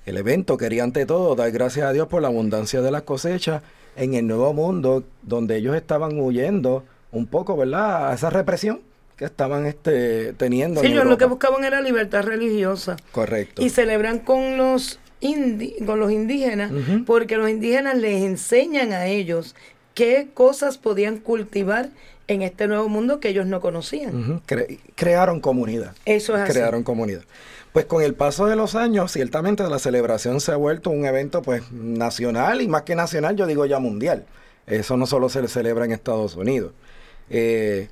[0.06, 3.62] El evento quería ante todo dar gracias a Dios por la abundancia de las cosechas
[3.96, 8.11] en el nuevo mundo donde ellos estaban huyendo un poco, ¿verdad?
[8.11, 8.80] A esa represión
[9.16, 10.80] que estaban este, teniendo.
[10.80, 12.96] Sí, en ellos lo que buscaban era libertad religiosa.
[13.11, 13.61] Correcto.
[13.62, 16.72] Y celebran con los, indi- con los indígenas,
[17.06, 19.54] porque los indígenas les enseñan a ellos
[19.94, 21.90] qué cosas podían cultivar
[22.28, 24.40] en este nuevo mundo que ellos no conocían.
[24.46, 25.94] Cre- crearon comunidad.
[26.05, 26.52] Eso es así.
[26.52, 27.22] crearon comunidad.
[27.72, 31.40] Pues con el paso de los años, ciertamente la celebración se ha vuelto un evento
[31.42, 34.24] pues nacional y más que nacional, yo digo ya mundial.
[34.66, 36.72] Eso no solo se celebra en Estados Unidos.
[37.31, 37.88] Eh,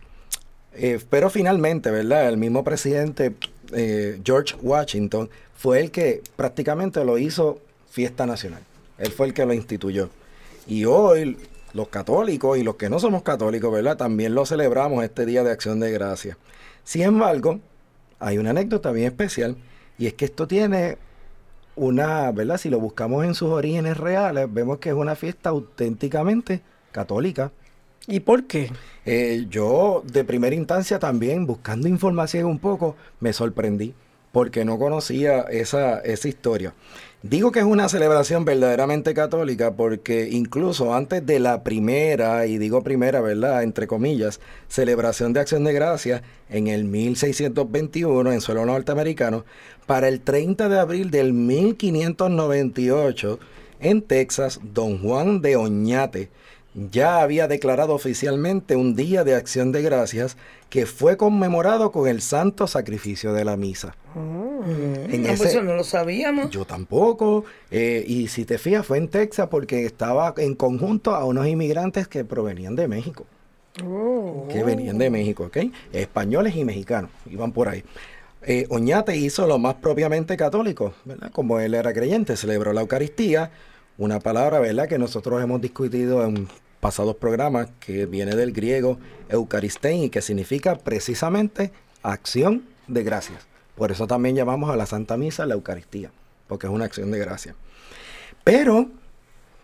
[0.74, 2.28] eh, pero finalmente, ¿verdad?
[2.28, 3.32] El mismo presidente
[3.72, 7.58] eh, George Washington fue el que prácticamente lo hizo
[7.90, 8.62] fiesta nacional.
[8.98, 10.10] Él fue el que lo instituyó.
[10.66, 11.36] Y hoy
[11.72, 13.96] los católicos y los que no somos católicos, ¿verdad?
[13.96, 16.36] También lo celebramos este Día de Acción de Gracia.
[16.84, 17.60] Sin embargo,
[18.18, 19.56] hay una anécdota bien especial
[19.98, 20.98] y es que esto tiene
[21.76, 22.58] una, ¿verdad?
[22.58, 27.52] Si lo buscamos en sus orígenes reales, vemos que es una fiesta auténticamente católica.
[28.06, 28.72] ¿Y por qué?
[29.04, 33.94] Eh, yo de primera instancia también, buscando información un poco, me sorprendí
[34.32, 36.74] porque no conocía esa, esa historia.
[37.22, 42.82] Digo que es una celebración verdaderamente católica porque incluso antes de la primera, y digo
[42.82, 43.62] primera, ¿verdad?
[43.62, 49.44] Entre comillas, celebración de acción de gracias en el 1621 en suelo norteamericano,
[49.84, 53.38] para el 30 de abril del 1598
[53.80, 56.30] en Texas, don Juan de Oñate
[56.74, 60.36] ya había declarado oficialmente un día de acción de gracias
[60.68, 63.96] que fue conmemorado con el santo sacrificio de la misa.
[64.14, 66.50] En Ah, pues ese- eso no lo sabíamos.
[66.50, 67.44] yo tampoco.
[67.70, 72.06] eh, y si te fijas, fue en Texas porque estaba en conjunto a unos inmigrantes
[72.08, 73.24] que provenían de México.
[74.48, 75.58] Que venían de México, ¿ok?
[75.92, 77.82] Españoles y mexicanos, iban por ahí.
[78.42, 81.30] eh, Oñate hizo lo más propiamente católico, ¿verdad?
[81.30, 83.50] Como él era creyente, celebró la Eucaristía,
[84.00, 84.88] una palabra, ¿verdad?
[84.88, 86.48] Que nosotros hemos discutido en
[86.80, 88.98] pasados programas, que viene del griego
[89.28, 91.70] eucaristein y que significa precisamente
[92.02, 93.46] acción de gracias.
[93.76, 96.10] Por eso también llamamos a la Santa Misa la Eucaristía,
[96.48, 97.54] porque es una acción de gracias.
[98.42, 98.88] Pero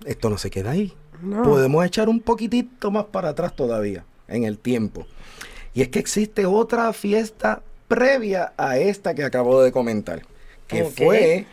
[0.04, 0.92] esto no se queda ahí.
[1.22, 1.42] No.
[1.42, 5.06] Podemos echar un poquitito más para atrás todavía en el tiempo.
[5.72, 10.22] Y es que existe otra fiesta previa a esta que acabo de comentar,
[10.66, 11.46] que fue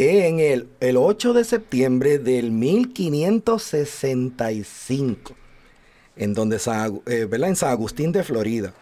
[0.00, 5.36] en el, el 8 de septiembre del 1565,
[6.16, 8.72] en donde San, eh, en San Agustín de Florida.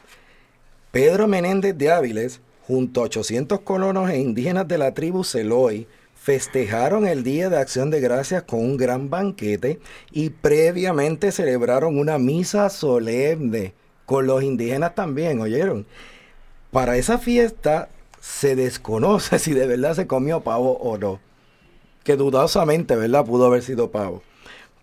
[0.92, 7.04] Pedro Menéndez de Áviles, junto a 800 colonos e indígenas de la tribu Seloy, festejaron
[7.04, 9.80] el Día de Acción de Gracias con un gran banquete
[10.12, 13.74] y previamente celebraron una misa solemne
[14.06, 15.84] con los indígenas también, ¿oyeron?
[16.70, 17.88] Para esa fiesta
[18.20, 21.20] se desconoce si de verdad se comió pavo o no.
[22.04, 23.24] Que dudosamente, ¿verdad?
[23.24, 24.22] Pudo haber sido pavo.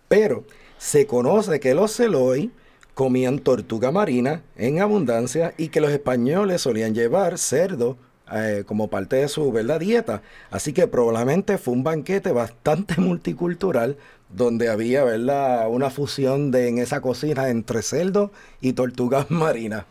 [0.08, 0.44] Pero
[0.78, 2.52] se conoce que los Seloy
[2.94, 7.98] comían tortuga marina en abundancia y que los españoles solían llevar cerdo
[8.32, 9.80] eh, como parte de su ¿verdad?
[9.80, 10.22] dieta.
[10.50, 13.96] Así que probablemente fue un banquete bastante multicultural
[14.28, 15.68] donde había ¿verdad?
[15.68, 19.84] una fusión de, en esa cocina entre cerdo y tortugas marinas.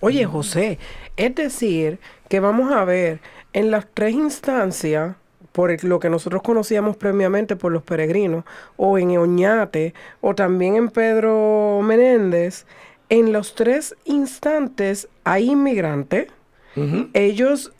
[0.00, 0.78] Oye, José,
[1.16, 1.98] es decir,
[2.34, 3.20] que vamos a ver
[3.52, 5.14] en las tres instancias,
[5.52, 8.42] por el- lo que nosotros conocíamos previamente por los peregrinos,
[8.76, 12.66] o en Oñate, o también en Pedro Menéndez,
[13.08, 16.26] en los tres instantes hay inmigrantes,
[16.74, 17.06] Ujú.
[17.12, 17.72] ellos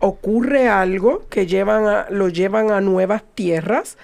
[0.00, 3.96] ocurre algo que llevan a, lo llevan a nuevas tierras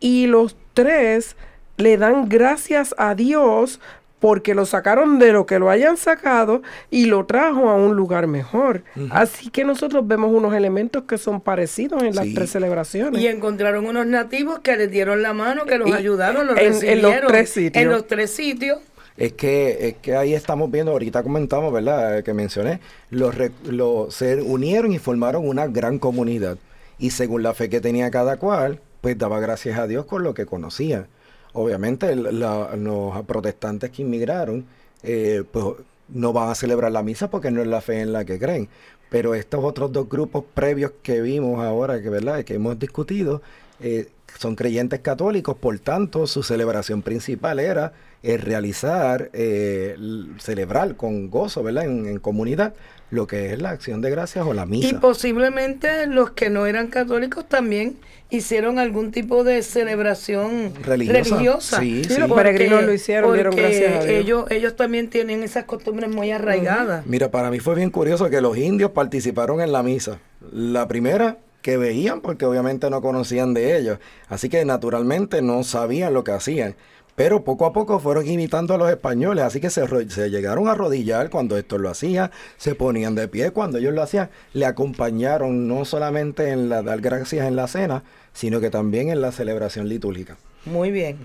[0.00, 1.34] y los tres
[1.78, 3.80] le dan gracias a Dios
[4.22, 8.28] porque lo sacaron de lo que lo hayan sacado y lo trajo a un lugar
[8.28, 8.84] mejor.
[9.10, 12.34] Así que nosotros vemos unos elementos que son parecidos en las Sí.
[12.34, 13.20] tres celebraciones.
[13.20, 16.66] Y encontraron unos nativos que les dieron la mano, que los Y ayudaron, los en-
[16.66, 17.26] en los recibieron.
[17.32, 17.82] tres sitios.
[17.82, 18.78] En los tres sitios.
[19.16, 22.18] Es que, es que ahí estamos viendo, ahorita comentamos, ¿verdad?
[22.18, 22.78] Eh, Que mencioné,
[23.10, 26.58] los, los- se unieron y formaron una gran comunidad.
[26.96, 30.32] Y según la fe que tenía cada cual, pues daba gracias a Dios con lo
[30.32, 31.08] que conocía.
[31.54, 34.64] Obviamente los protestantes que inmigraron,
[35.02, 35.66] eh, pues
[36.08, 38.68] no van a celebrar la misa porque no es la fe en la que creen.
[39.10, 42.44] Pero estos otros dos grupos previos que vimos ahora, que, ¿verdad?
[42.44, 43.42] que hemos discutido,
[43.80, 47.92] eh, son creyentes católicos, por tanto, su celebración principal era
[48.22, 49.96] eh, realizar, eh,
[50.38, 51.84] celebrar con gozo, ¿verdad?
[51.84, 52.74] En, en comunidad,
[53.10, 55.00] lo que es la acción de gracias o la Y misa.
[55.00, 57.96] posiblemente los que no eran católicos también
[58.30, 61.36] hicieron algún tipo de celebración Religiosa.
[61.36, 61.80] religiosa.
[61.80, 62.20] Sí, Sí, sí.
[62.20, 64.06] los peregrinos lo hicieron, dieron gracias a Dios.
[64.06, 67.04] Ellos, ellos también tienen esas costumbres muy arraigadas.
[67.06, 70.18] Mira, para mí fue bien curioso que los indios participaron en la misa.
[70.50, 73.98] La primera que veían porque obviamente no conocían de ellos.
[74.28, 76.74] Así que naturalmente no sabían lo que hacían.
[77.14, 79.86] Pero poco a poco fueron imitando a los españoles, así que se,
[80.30, 84.30] llegaron a arrodillar cuando estos lo hacían, se ponían de pie cuando ellos lo hacían,
[84.54, 88.02] le acompañaron no solamente en la dar gracias en la cena,
[88.32, 90.38] sino que también en la celebración litúrgica.
[90.64, 91.18] Muy bien.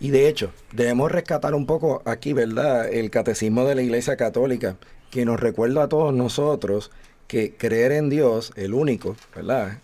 [0.00, 2.88] Y de hecho, debemos rescatar un poco aquí, ¿verdad?
[2.88, 4.76] El catecismo de la Iglesia Católica,
[5.10, 6.90] que nos recuerda a todos nosotros
[7.26, 9.78] que creer en Dios, el único, ¿verdad?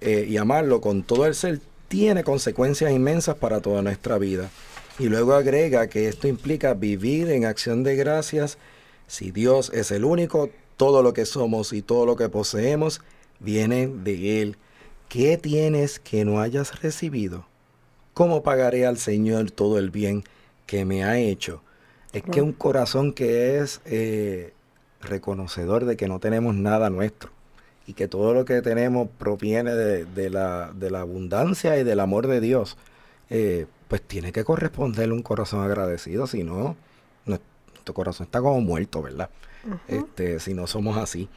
[0.00, 4.50] Eh, y amarlo con todo el ser, tiene consecuencias inmensas para toda nuestra vida.
[5.00, 8.58] Y luego agrega que esto implica vivir en acción de gracias.
[9.06, 13.00] Si Dios es el único, todo lo que somos y todo lo que poseemos
[13.38, 14.58] viene de Él.
[15.08, 17.46] ¿Qué tienes que no hayas recibido?
[18.12, 20.22] ¿Cómo pagaré al Señor todo el bien
[20.66, 21.62] que me ha hecho?
[22.12, 24.52] Es que un corazón que es eh,
[25.00, 27.30] reconocedor de que no tenemos nada nuestro
[27.86, 32.00] y que todo lo que tenemos proviene de, de la, de la abundancia y del
[32.00, 32.76] amor de Dios,
[33.30, 36.76] eh, pues tiene que corresponderle un corazón agradecido, si no,
[37.26, 39.30] nuestro corazón está como muerto, ¿verdad?
[39.88, 41.28] este, si no somos así.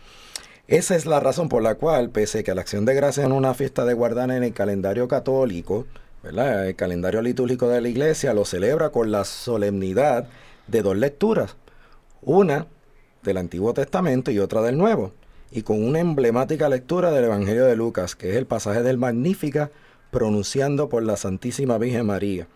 [0.67, 3.31] Esa es la razón por la cual, pese a que la acción de gracias es
[3.33, 5.87] una fiesta de guardar en el calendario católico,
[6.21, 6.67] ¿verdad?
[6.67, 10.27] El calendario litúrgico de la iglesia lo celebra con la solemnidad
[10.67, 11.57] de dos lecturas,
[12.21, 12.67] una
[13.23, 15.11] del Antiguo Testamento y otra del Nuevo,
[15.49, 19.71] y con una emblemática lectura del Evangelio de Lucas, que es el pasaje del Magnífica
[20.13, 22.47] pronunciando por la Santísima Virgen María,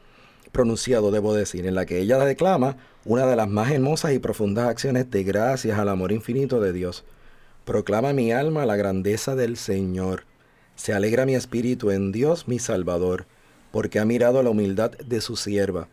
[0.53, 4.69] pronunciado debo decir, en la que ella declama una de las más hermosas y profundas
[4.69, 7.03] acciones de gracias al amor infinito de Dios.
[7.65, 10.23] Proclama mi alma la grandeza del Señor.
[10.75, 13.25] Se alegra mi espíritu en Dios mi Salvador,
[13.71, 15.87] porque ha mirado la humildad de su sierva,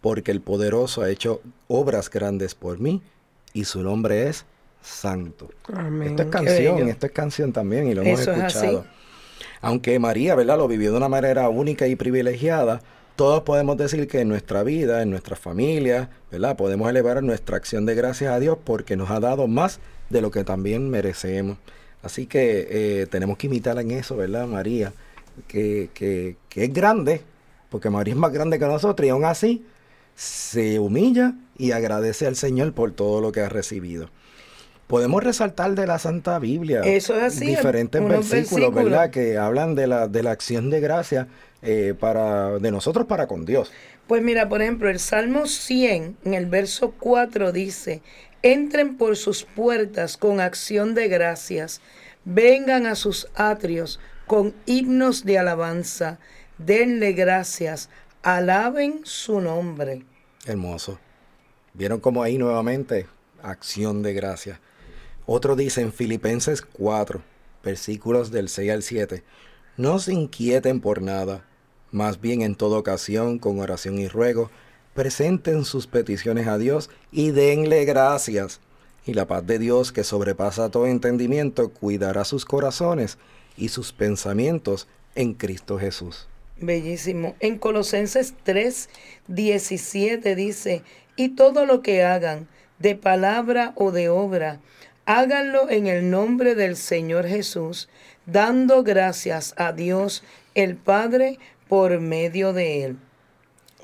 [0.00, 3.02] porque el poderoso ha hecho obras grandes por mí,
[3.52, 4.44] y su nombre es
[4.82, 5.48] santo.
[5.72, 6.10] Amén.
[6.10, 8.78] Esto es canción, esto es canción también y lo hemos Eso es así.
[9.64, 10.58] Aunque María, ¿verdad?
[10.58, 12.82] Lo vivió de una manera única y privilegiada,
[13.16, 16.54] todos podemos decir que en nuestra vida, en nuestra familia, ¿verdad?
[16.54, 20.30] Podemos elevar nuestra acción de gracias a Dios porque nos ha dado más de lo
[20.30, 21.56] que también merecemos.
[22.02, 24.46] Así que eh, tenemos que imitarla en eso, ¿verdad?
[24.46, 24.92] María,
[25.48, 27.22] que, que, que es grande,
[27.70, 29.64] porque María es más grande que nosotros y aún así
[30.14, 34.10] se humilla y agradece al Señor por todo lo que ha recibido.
[34.86, 38.74] Podemos resaltar de la Santa Biblia Eso es así, diferentes versículos, versículos.
[38.74, 39.10] ¿verdad?
[39.10, 41.28] Que hablan de la, de la acción de gracia
[41.62, 43.72] eh, para, de nosotros para con Dios.
[44.06, 48.02] Pues mira, por ejemplo, el Salmo 100, en el verso 4 dice,
[48.42, 51.80] entren por sus puertas con acción de gracias,
[52.26, 56.18] vengan a sus atrios con himnos de alabanza,
[56.58, 57.88] denle gracias,
[58.22, 60.04] alaben su nombre.
[60.44, 60.98] Hermoso.
[61.72, 63.06] ¿Vieron cómo ahí nuevamente?
[63.42, 64.60] Acción de gracia.
[65.26, 67.22] Otro dice en Filipenses 4,
[67.62, 69.22] versículos del 6 al 7.
[69.76, 71.44] No se inquieten por nada,
[71.90, 74.50] más bien en toda ocasión, con oración y ruego,
[74.94, 78.60] presenten sus peticiones a Dios y denle gracias.
[79.06, 83.18] Y la paz de Dios, que sobrepasa todo entendimiento, cuidará sus corazones
[83.56, 86.28] y sus pensamientos en Cristo Jesús.
[86.60, 87.34] Bellísimo.
[87.40, 88.88] En Colosenses 3,
[89.28, 90.82] 17 dice,
[91.16, 92.48] y todo lo que hagan,
[92.78, 94.60] de palabra o de obra,
[95.06, 97.88] háganlo en el nombre del Señor Jesús,
[98.26, 100.22] dando gracias a Dios
[100.54, 101.38] el Padre
[101.68, 102.96] por medio de él.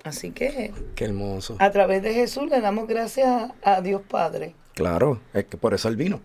[0.03, 1.57] Así que Qué hermoso.
[1.59, 4.55] a través de Jesús le damos gracias a Dios Padre.
[4.75, 6.21] Claro, es que por eso él vino.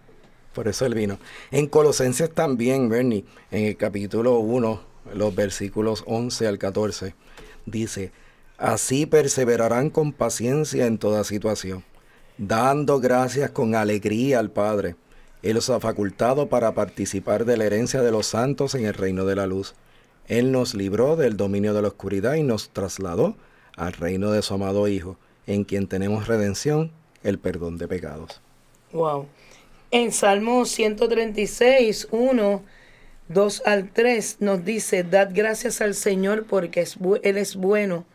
[0.54, 1.20] Por eso él vino.
[1.52, 4.82] En Colosenses también, Bernie, en el capítulo 1,
[5.14, 7.14] los versículos 11 al 14,
[7.66, 8.14] dice,
[8.58, 11.84] así perseverarán con paciencia en toda situación,
[12.38, 14.96] dando gracias con alegría al Padre.
[15.42, 19.26] Él os ha facultado para participar de la herencia de los santos en el reino
[19.26, 19.76] de la luz.
[20.28, 23.36] Él nos libró del dominio de la oscuridad y nos trasladó
[23.78, 26.92] al reino de su amado Hijo, en quien tenemos redención,
[27.24, 28.42] el perdón de pecados.
[28.92, 29.28] Wow.
[29.92, 32.64] En Salmo 136, 1,
[33.28, 36.88] 2 al 3 nos dice, dad gracias al Señor porque
[37.24, 38.06] Él es bueno.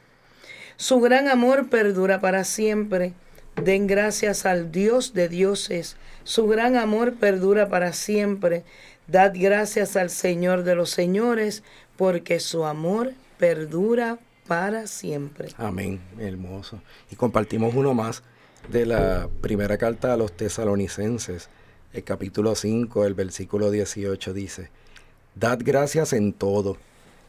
[0.77, 3.13] Su gran amor perdura para siempre.
[3.57, 5.97] Den gracias al Dios de dioses.
[6.25, 8.65] Su gran amor perdura para siempre.
[9.07, 11.63] Dad gracias al Señor de los señores
[11.97, 15.49] porque su amor perdura para siempre.
[15.57, 16.81] Amén, hermoso.
[17.11, 18.23] Y compartimos uno más
[18.69, 21.49] de la primera carta a los tesalonicenses,
[21.93, 24.71] el capítulo 5, el versículo 18 dice,
[25.35, 26.77] Dad gracias en todo,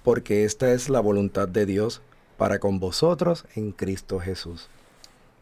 [0.03, 2.01] porque esta es la voluntad de Dios
[2.37, 4.69] para con vosotros en Cristo Jesús.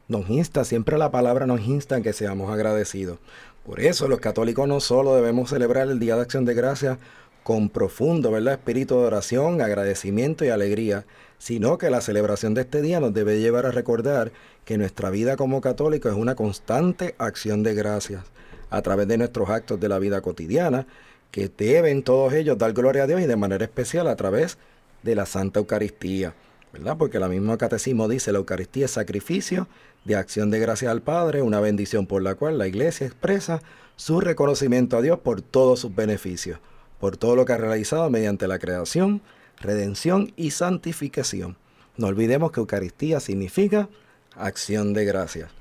[0.10, 3.20] Nos insta, siempre la palabra nos insta en que seamos agradecidos.
[3.64, 6.97] Por eso los católicos no solo debemos celebrar el Día de Acción de Gracias
[7.43, 8.55] con profundo ¿verdad?
[8.55, 11.05] espíritu de oración, agradecimiento y alegría,
[11.38, 14.32] sino que la celebración de este día nos debe llevar a recordar
[14.66, 18.24] que nuestra vida como católicos es una constante acción de gracias
[18.72, 20.88] a través de nuestros actos de la vida cotidiana,
[21.30, 24.57] que deben todos ellos dar gloria a Dios y de manera especial a través
[25.03, 26.34] de la Santa Eucaristía,
[26.74, 26.97] ¿verdad?
[26.97, 29.67] Porque la misma catecismo dice, la Eucaristía es sacrificio
[30.05, 33.61] de acción de gracias al Padre, una bendición por la cual la Iglesia expresa
[33.95, 36.59] su reconocimiento a Dios por todos sus beneficios,
[36.99, 39.22] por todo lo que ha realizado mediante la creación,
[39.59, 41.57] redención y santificación.
[41.97, 43.89] No olvidemos que Eucaristía significa
[44.36, 45.51] acción de gracias.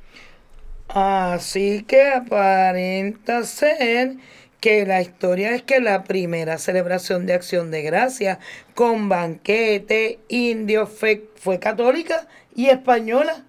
[0.88, 4.16] Así que aparenta ser
[4.60, 8.38] que la historia es que la primera celebración de acción de gracia
[8.74, 13.44] con banquete indio fue, fue católica y española.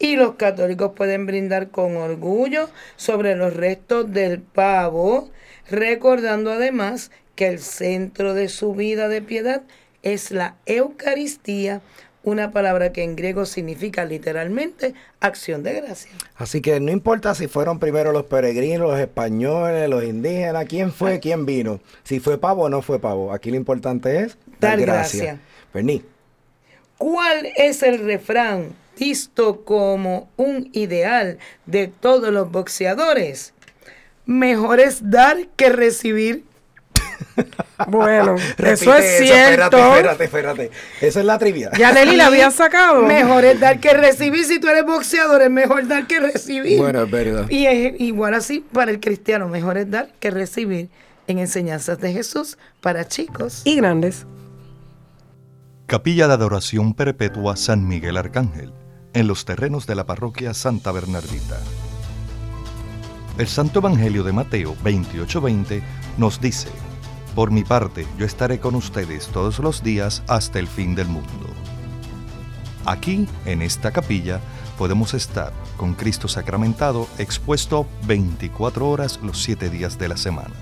[0.00, 5.30] Y los católicos pueden brindar con orgullo sobre los restos del pavo,
[5.70, 9.62] recordando además que el centro de su vida de piedad
[10.02, 11.80] es la Eucaristía,
[12.28, 16.10] una palabra que en griego significa literalmente acción de gracia.
[16.36, 21.20] Así que no importa si fueron primero los peregrinos, los españoles, los indígenas, quién fue,
[21.20, 21.80] quién vino.
[22.04, 23.32] Si fue pavo o no fue pavo.
[23.32, 25.40] Aquí lo importante es dar, gracia.
[25.72, 26.04] Vení.
[26.98, 33.54] ¿Cuál es el refrán visto como un ideal de todos los boxeadores?
[34.26, 36.44] Mejor es dar que recibir.
[37.86, 39.78] Bueno, eso es cierto.
[39.78, 40.70] espérate, espérate.
[41.00, 41.70] Esa es la trivia.
[41.78, 43.02] Ya Nelly la había sacado.
[43.02, 44.44] Mejor es dar que recibir.
[44.44, 46.78] Si tú eres boxeador, es mejor dar que recibir.
[46.78, 47.48] Bueno, es verdad.
[47.48, 49.48] Y es igual así para el cristiano.
[49.48, 50.88] Mejor es dar que recibir
[51.28, 53.62] en enseñanzas de Jesús para chicos.
[53.64, 54.26] Y grandes.
[55.86, 58.72] Capilla de Adoración Perpetua San Miguel Arcángel,
[59.14, 61.58] en los terrenos de la parroquia Santa Bernardita.
[63.38, 65.80] El Santo Evangelio de Mateo 28:20
[66.18, 66.68] nos dice,
[67.38, 71.46] Por mi parte, yo estaré con ustedes todos los días hasta el fin del mundo.
[72.84, 74.40] Aquí, en esta capilla,
[74.76, 80.56] podemos estar con Cristo sacramentado expuesto 24 horas los 7 días de la semana.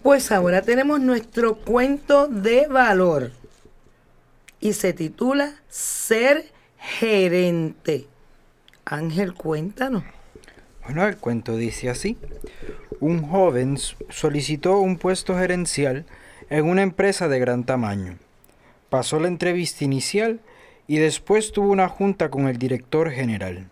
[0.04, 3.32] Pues ahora tenemos nuestro cuento de valor
[4.60, 6.44] y se titula Ser
[6.78, 8.08] gerente.
[8.90, 10.04] Ángel, cuéntanos.
[10.84, 12.18] Bueno, el cuento dice así.
[13.02, 13.78] Un joven
[14.10, 16.06] solicitó un puesto gerencial
[16.50, 18.18] en una empresa de gran tamaño.
[18.90, 20.40] Pasó la entrevista inicial
[20.88, 23.70] y después tuvo una junta con el director general.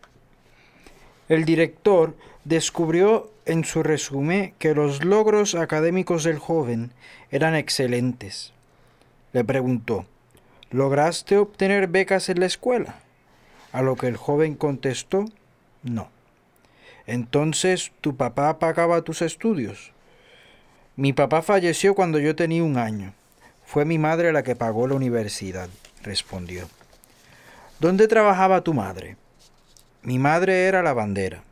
[1.30, 6.91] El director descubrió en su resumen que los logros académicos del joven
[7.32, 8.51] eran excelentes.
[9.32, 10.05] Le preguntó,
[10.72, 13.05] ¿lograste obtener becas en la escuela?
[13.76, 15.26] A lo que el joven contestó,
[15.84, 16.08] no.
[17.08, 19.92] Entonces, ¿tu papá pagaba tus estudios?
[20.96, 23.14] Mi papá falleció cuando yo tenía un año.
[23.66, 25.68] Fue mi madre la que pagó la universidad,
[26.04, 26.70] respondió.
[27.82, 29.18] ¿Dónde trabajaba tu madre?
[30.04, 31.44] Mi madre era lavandera.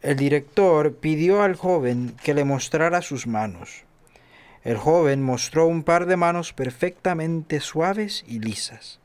[0.00, 3.84] El director pidió al joven que le mostrara sus manos.
[4.64, 8.97] El joven mostró un par de manos perfectamente suaves y lisas.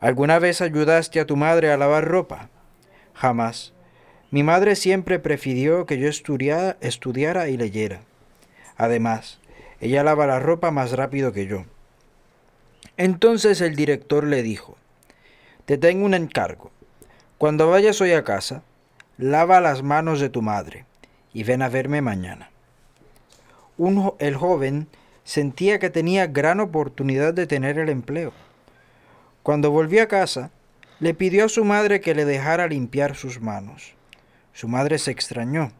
[0.00, 2.50] ¿Alguna vez ayudaste a tu madre a lavar ropa?
[3.14, 3.72] Jamás.
[4.30, 8.00] Mi madre siempre prefirió que yo estudiara, estudiara y leyera.
[8.76, 9.40] Además,
[9.80, 11.64] ella lava la ropa más rápido que yo.
[12.98, 14.76] Entonces el director le dijo,
[15.64, 16.70] Te tengo un encargo.
[17.38, 18.62] Cuando vayas hoy a casa,
[19.16, 20.84] lava las manos de tu madre
[21.32, 22.50] y ven a verme mañana.
[24.18, 24.88] el joven
[25.24, 28.32] sentía que tenía gran oportunidad de tener el empleo.
[29.46, 30.50] Cuando volvió a casa,
[30.98, 33.94] le pidió a su madre que le dejara limpiar sus manos.
[34.52, 35.70] Su madre se extrañó.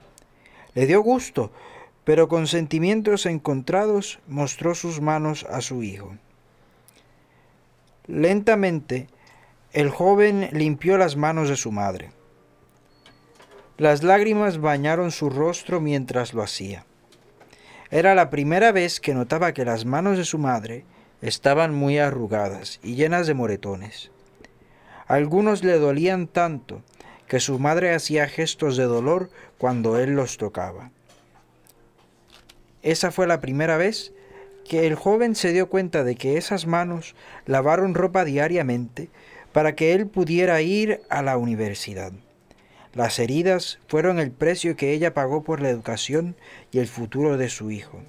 [0.74, 1.50] Le dio gusto,
[2.04, 6.14] pero con sentimientos encontrados mostró sus manos a su hijo.
[8.06, 9.08] Lentamente,
[9.72, 12.12] el joven limpió las manos de su madre.
[13.78, 16.86] Las lágrimas bañaron su rostro mientras lo hacía.
[17.90, 20.84] Era la primera vez que notaba que las manos de su madre
[21.22, 24.10] Estaban muy arrugadas y llenas de moretones.
[25.06, 26.82] Algunos le dolían tanto
[27.26, 30.90] que su madre hacía gestos de dolor cuando él los tocaba.
[32.82, 34.12] Esa fue la primera vez
[34.68, 37.14] que el joven se dio cuenta de que esas manos
[37.46, 39.08] lavaron ropa diariamente
[39.52, 42.12] para que él pudiera ir a la universidad.
[42.92, 46.36] Las heridas fueron el precio que ella pagó por la educación
[46.72, 48.00] y el futuro de su hijo.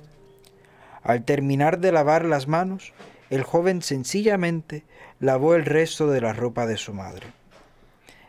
[1.08, 2.91] Al terminar de lavar las manos,
[3.30, 4.84] el joven sencillamente
[5.22, 7.28] lavó el resto de la ropa de su madre.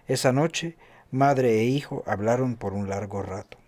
[0.06, 0.76] Esa noche,
[1.10, 3.58] madre e hijo hablaron por un largo rato.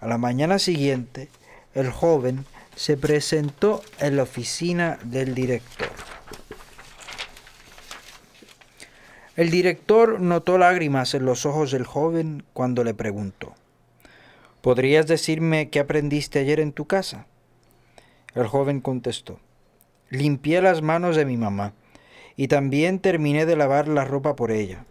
[0.00, 1.28] A la mañana siguiente,
[1.72, 5.90] el joven se presentó en la oficina del director.
[9.36, 13.54] El director notó lágrimas en los ojos del joven cuando le preguntó,
[14.62, 17.28] ¿Podrías decirme qué aprendiste ayer en tu casa?
[18.34, 19.40] El joven contestó,
[20.08, 21.72] limpié las manos de mi mamá
[22.36, 24.84] y también terminé de lavar la ropa por ella.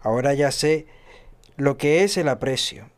[0.00, 0.86] Ahora ya sé
[1.56, 2.90] lo que es el aprecio.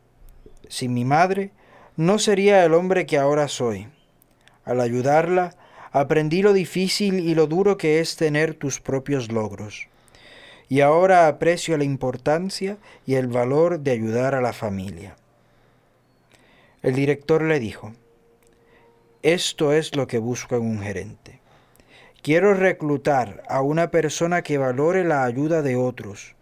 [0.67, 1.51] Sin mi madre,
[1.95, 3.87] no sería el hombre que ahora soy.
[4.65, 5.55] Al ayudarla,
[5.91, 9.87] aprendí lo difícil y lo duro que es tener tus propios logros.
[10.69, 15.15] Y ahora aprecio la importancia y el valor de ayudar a la familia.
[16.81, 17.93] El director le dijo,
[19.23, 21.39] esto es lo que busco en un gerente.
[22.21, 26.35] Quiero reclutar a una persona que valore la ayuda de otros,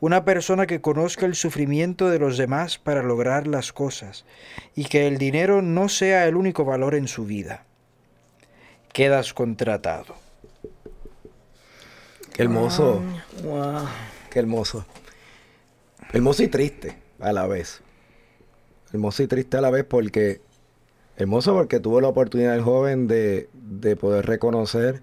[0.00, 4.24] una persona que conozca el sufrimiento de los demás para lograr las cosas
[4.74, 7.64] y que el dinero no sea el único valor en su vida.
[8.92, 10.14] Quedas contratado.
[12.32, 13.02] Qué hermoso.
[13.42, 13.88] Wow.
[14.30, 14.86] Qué hermoso.
[16.12, 17.80] Hermoso y triste a la vez.
[18.92, 20.40] Hermoso y triste a la vez porque...
[21.18, 25.02] Hermoso porque tuvo la oportunidad el joven de, de poder reconocer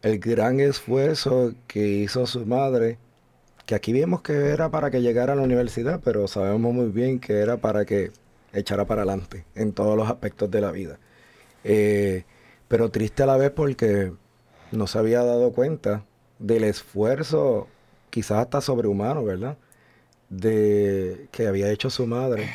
[0.00, 2.96] el gran esfuerzo que hizo su madre,
[3.66, 7.20] que aquí vimos que era para que llegara a la universidad, pero sabemos muy bien
[7.20, 8.12] que era para que
[8.54, 10.98] echara para adelante en todos los aspectos de la vida.
[11.64, 12.24] Eh,
[12.66, 14.10] pero triste a la vez porque
[14.70, 16.06] no se había dado cuenta
[16.38, 17.68] del esfuerzo,
[18.08, 19.58] quizás hasta sobrehumano, ¿verdad?
[20.30, 22.48] De que había hecho su madre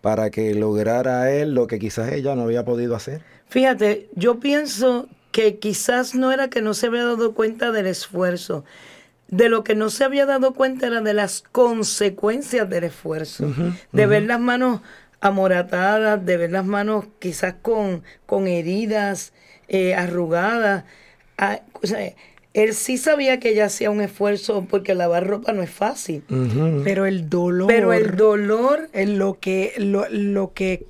[0.00, 3.22] para que lograra él lo que quizás ella no había podido hacer.
[3.48, 8.64] Fíjate, yo pienso que quizás no era que no se había dado cuenta del esfuerzo.
[9.28, 13.52] De lo que no se había dado cuenta era de las consecuencias del esfuerzo.
[13.92, 14.80] de ver las manos
[15.20, 19.32] amoratadas, de ver las manos quizás con, con heridas,
[19.68, 20.84] eh, arrugadas.
[21.36, 22.14] Ah, o sea,
[22.54, 26.22] él sí sabía que ella hacía un esfuerzo porque lavar ropa no es fácil.
[26.82, 27.68] Pero el dolor.
[27.68, 28.88] Pero el dolor.
[28.92, 30.84] en lo que lo, lo que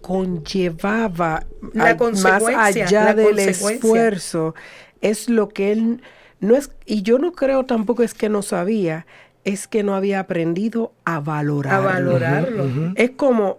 [0.49, 1.45] conllevaba
[1.75, 3.71] La al- más allá la del consecuencia.
[3.71, 4.55] esfuerzo
[5.01, 6.03] es lo que él
[6.41, 9.07] no es y yo no creo tampoco es que no sabía
[9.45, 12.93] es que no había aprendido a valorar A valorarlo.
[12.97, 13.59] es como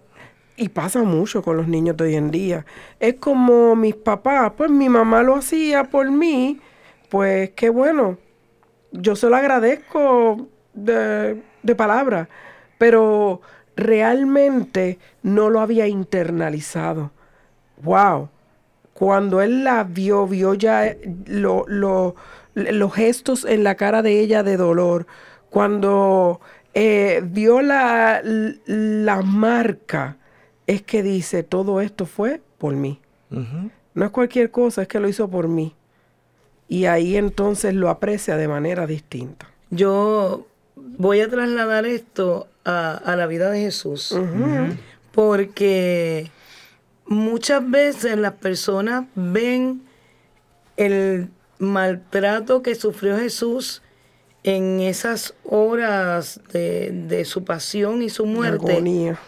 [0.56, 2.66] y pasa mucho con los niños de hoy en día
[3.00, 6.60] es como mis papás pues mi mamá lo hacía por mí
[7.10, 8.18] pues qué bueno
[8.91, 12.28] yo se lo agradezco de, de palabra,
[12.78, 13.41] pero
[13.76, 17.12] realmente no lo había internalizado.
[17.84, 18.30] Wow.
[18.93, 22.16] Cuando él la vio, vio ya eh, lo- lo-
[22.55, 25.05] los gestos en la cara de ella de dolor.
[25.49, 26.41] Cuando
[26.74, 30.18] eh, vio la, la marca,
[30.68, 32.99] es que dice, todo esto fue por mí.
[33.93, 35.76] No es cualquier cosa, es que lo hizo por mí.
[36.70, 39.49] Y ahí entonces lo aprecia de manera distinta.
[39.72, 40.45] Yo
[40.76, 44.15] voy a trasladar esto a, a la vida de Jesús.
[45.11, 46.30] Porque
[47.07, 49.82] muchas veces las personas ven
[50.78, 53.82] el maltrato que sufrió Jesús
[54.43, 58.74] en esas horas de, de su pasión y su muerte.
[58.74, 59.20] Agonía.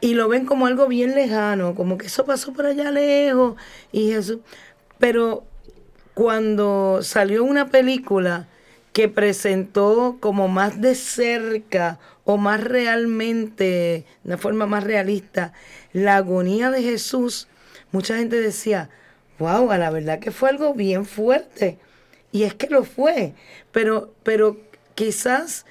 [0.00, 3.56] y lo ven como algo bien lejano, como que eso pasó por allá lejos
[3.92, 4.38] y Jesús.
[4.98, 5.44] Pero
[6.18, 8.48] cuando salió una película
[8.92, 15.52] que presentó como más de cerca o más realmente, de una forma más realista,
[15.92, 17.46] la agonía de Jesús,
[17.92, 18.90] mucha gente decía,
[19.38, 21.78] wow, a la verdad que fue algo bien fuerte.
[22.32, 23.34] Y es que lo fue,
[23.70, 24.56] pero, pero
[24.96, 25.66] quizás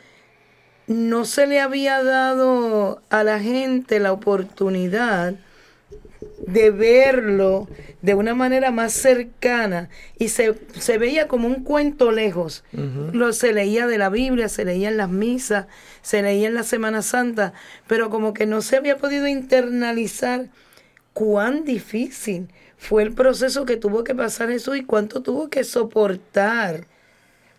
[0.88, 5.36] no se le había dado a la gente la oportunidad
[6.46, 7.68] de verlo
[8.02, 12.64] de una manera más cercana y se, se veía como un cuento lejos.
[13.12, 15.68] Lo, se leía de la Biblia, se leía en las misas,
[16.02, 17.54] se leía en la Semana Santa,
[17.88, 20.48] pero como que no se había podido internalizar
[21.14, 22.48] cuán difícil
[22.78, 26.86] fue el proceso que tuvo que pasar Jesús y cuánto tuvo que soportar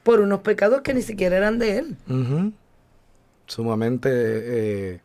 [0.02, 1.96] por unos pecados que ni siquiera eran de él.
[3.46, 5.00] Sumamente eh,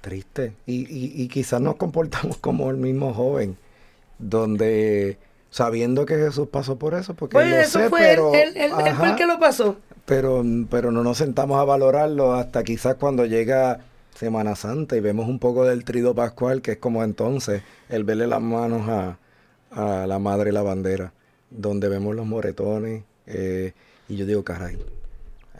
[0.00, 0.54] triste.
[0.66, 3.56] Y, y, y quizás nos comportamos como el mismo joven,
[4.18, 5.18] donde
[5.50, 8.72] sabiendo que Jesús pasó por eso, porque Pues lo eso sé, fue pero, él, él-
[8.86, 9.76] él fue el que lo pasó.
[10.06, 13.80] pero, pero no nos sentamos a valorarlo hasta quizás cuando llega
[14.14, 18.26] Semana Santa y vemos un poco del trido pascual, que es como entonces el verle
[18.26, 19.18] las manos a,
[19.70, 21.12] a la madre la bandera,
[21.50, 23.02] donde vemos los moretones.
[23.26, 23.72] eh,
[24.08, 24.76] y yo digo, caray,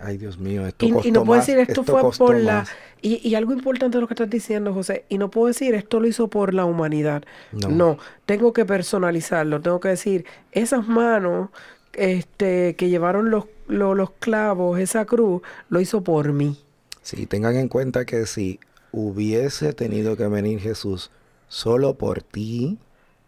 [0.00, 2.54] ay Dios mío, esto Y, costó y no puedo más, decir esto, fue por la...
[2.60, 2.70] más".
[3.02, 6.00] Y, y algo importante de lo que estás diciendo, José, y no puedo decir esto
[6.00, 7.24] lo hizo por la humanidad.
[7.52, 7.68] No.
[7.68, 11.50] No, tengo que personalizarlo, tengo que decir, esas manos
[11.92, 16.58] este, que llevaron los, los, los clavos, esa cruz, lo hizo por mí.
[17.02, 18.60] Sí, tengan en cuenta que si
[18.92, 21.10] hubiese tenido que venir Jesús
[21.48, 22.78] solo por ti,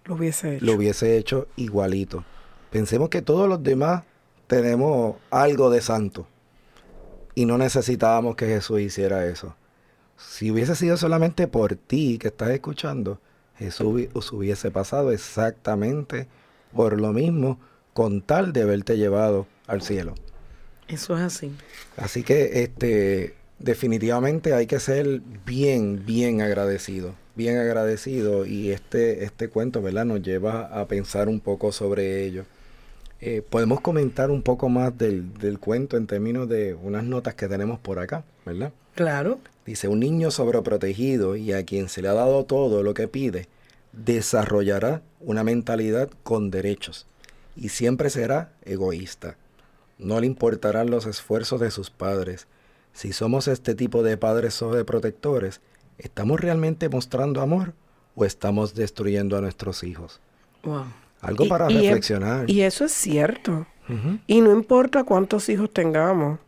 [0.05, 0.64] Lo hubiese hecho.
[0.66, 2.25] lo hubiese hecho igualito.
[2.70, 4.05] Pensemos que todos los demás
[4.47, 6.29] tenemos algo de santo
[7.35, 9.55] y no necesitábamos que Jesús hiciera eso.
[10.16, 13.20] Si hubiese sido solamente por ti que estás escuchando,
[13.57, 16.26] Jesús os hubiese pasado exactamente
[16.74, 17.59] por lo mismo
[17.93, 20.14] con tal de haberte llevado al cielo.
[20.89, 21.53] Eso es así.
[21.97, 29.49] Así que este definitivamente hay que ser bien, bien agradecido, bien agradecido y este, este
[29.49, 30.05] cuento, ¿verdad?
[30.05, 32.45] Nos lleva a pensar un poco sobre ello.
[33.25, 37.47] Eh, podemos comentar un poco más del, del cuento en términos de unas notas que
[37.47, 38.73] tenemos por acá, ¿verdad?
[38.97, 39.39] Claro.
[39.64, 43.47] Dice, un niño sobreprotegido y a quien se le ha dado todo lo que pide,
[43.93, 47.07] desarrollará una mentalidad con derechos
[47.55, 49.37] y siempre será egoísta.
[49.99, 52.49] No le importarán los esfuerzos de sus padres.
[52.93, 55.61] Si somos este tipo de padres sobreprotectores,
[55.97, 57.75] ¿estamos realmente mostrando amor
[58.16, 60.18] o estamos destruyendo a nuestros hijos?
[60.64, 60.87] Wow.
[61.23, 62.51] Algo Y- para y, reflexionar.
[62.51, 63.66] Y eso es cierto.
[64.27, 66.39] Y no importa cuántos hijos tengamos.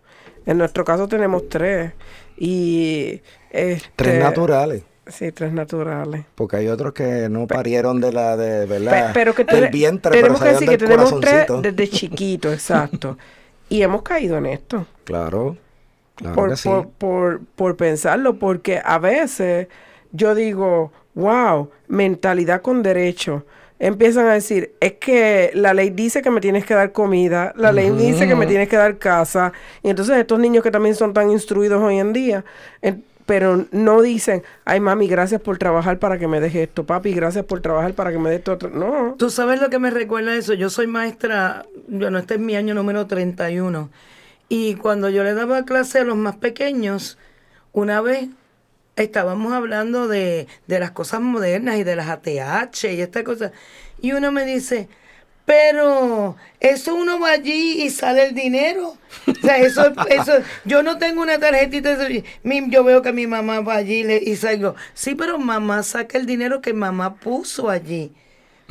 [0.46, 1.92] En nuestro caso tenemos tres.
[2.36, 3.20] Y...
[3.50, 4.82] Tres este, naturales.
[5.06, 6.24] Sí, tres naturales.
[6.34, 10.10] Porque hay otros que no parieron de la de Pe- verdad pero que del vientre,
[10.12, 13.18] tenemos pero que decir que tenemos tres desde chiquito, exacto.
[13.68, 14.86] y hemos caído en esto.
[15.04, 15.58] Claro,
[16.14, 16.68] claro por, que sí.
[16.68, 19.68] por, por, por pensarlo, porque a veces
[20.12, 23.44] yo digo, wow, mentalidad con derecho.
[23.84, 27.70] Empiezan a decir, es que la ley dice que me tienes que dar comida, la
[27.70, 29.52] ley dice que me tienes que dar casa.
[29.82, 32.46] Y entonces estos niños que también son tan instruidos hoy en día,
[33.26, 37.44] pero no dicen, ay mami, gracias por trabajar para que me deje esto, papi, gracias
[37.44, 38.70] por trabajar para que me dé esto otro.
[38.70, 39.16] No.
[39.18, 40.54] Tú sabes lo que me recuerda eso.
[40.54, 43.90] Yo soy maestra, bueno, este es mi año número 31.
[44.48, 47.18] Y cuando yo le daba clase a los más pequeños,
[47.74, 48.30] una vez
[48.96, 53.52] estábamos hablando de, de las cosas modernas y de las ATH y esta cosa.
[54.00, 54.88] Y uno me dice,
[55.44, 58.88] pero eso uno va allí y sale el dinero.
[58.90, 58.98] O
[59.46, 60.32] sea, eso, eso,
[60.64, 61.98] yo no tengo una tarjetita,
[62.42, 65.82] mi- yo veo que mi mamá va allí y le- y salgo, sí, pero mamá
[65.82, 68.14] saca el dinero que mamá puso allí.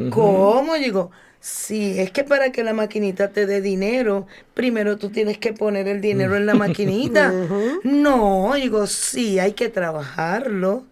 [0.09, 0.75] ¿Cómo?
[0.75, 1.11] Digo,
[1.43, 5.89] sí, es que para que la maquinita te dé dinero, primero tú tienes que poner
[5.89, 7.33] el dinero en la maquinita.
[7.83, 10.85] No, digo, sí, hay que trabajarlo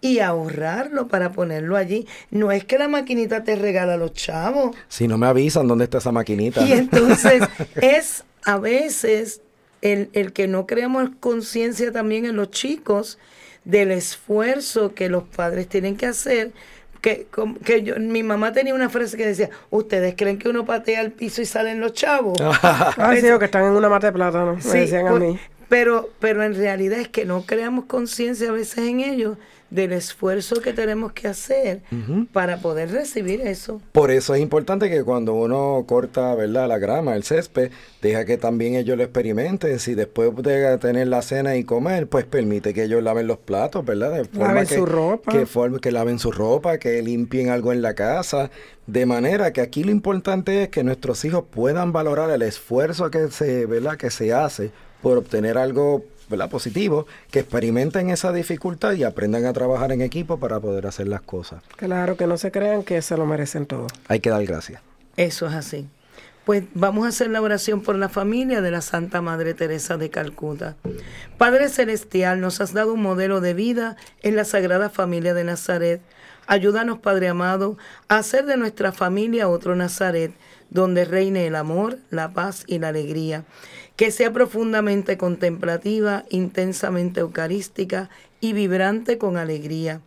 [0.00, 2.06] y ahorrarlo para ponerlo allí.
[2.30, 4.74] No es que la maquinita te regala los chavos.
[4.88, 6.64] Si no me avisan dónde está esa maquinita.
[6.64, 7.42] Y entonces
[7.76, 9.42] es a veces
[9.82, 13.18] el, el que no creamos conciencia también en los chicos
[13.64, 16.52] del esfuerzo que los padres tienen que hacer.
[17.00, 17.26] Que,
[17.64, 21.12] que yo, mi mamá tenía una frase que decía, ¿ustedes creen que uno patea el
[21.12, 22.38] piso y salen los chavos?
[22.40, 25.38] Ah, sí, o que están en una mata de plátano, me decían a por- mí.
[25.68, 29.36] Pero, pero en realidad es que no creamos conciencia a veces en ellos
[29.70, 31.82] del esfuerzo que tenemos que hacer
[32.32, 33.80] para poder recibir eso.
[33.92, 36.68] Por eso es importante que cuando uno corta, ¿verdad?
[36.68, 39.78] La grama, el césped, deja que también ellos lo experimenten.
[39.78, 43.84] Si después de tener la cena y comer, pues permite que ellos laven los platos,
[43.84, 44.12] ¿verdad?
[44.12, 45.32] De forma Laven que, su ropa.
[45.32, 48.50] Que, que laven su ropa, que limpien algo en la casa.
[48.86, 53.28] De manera que aquí lo importante es que nuestros hijos puedan valorar el esfuerzo que
[53.28, 53.96] se, ¿verdad?
[53.98, 54.70] Que se hace
[55.02, 56.48] por obtener algo ¿verdad?
[56.50, 61.20] positivo, que experimenten esa dificultad y aprendan a trabajar en equipo para poder hacer las
[61.20, 61.62] cosas.
[61.76, 63.86] Claro, que no se crean que se lo merecen todo.
[64.08, 64.80] Hay que dar gracias.
[65.16, 65.88] Eso es así.
[66.44, 70.08] Pues vamos a hacer la oración por la familia de la Santa Madre Teresa de
[70.08, 70.76] Calcuta.
[71.36, 76.00] Padre Celestial, nos has dado un modelo de vida en la Sagrada Familia de Nazaret.
[76.48, 77.76] Ayúdanos, Padre amado,
[78.08, 80.32] a hacer de nuestra familia otro Nazaret,
[80.70, 83.44] donde reine el amor, la paz y la alegría.
[83.96, 88.08] Que sea profundamente contemplativa, intensamente eucarística
[88.40, 90.00] y vibrante con alegría.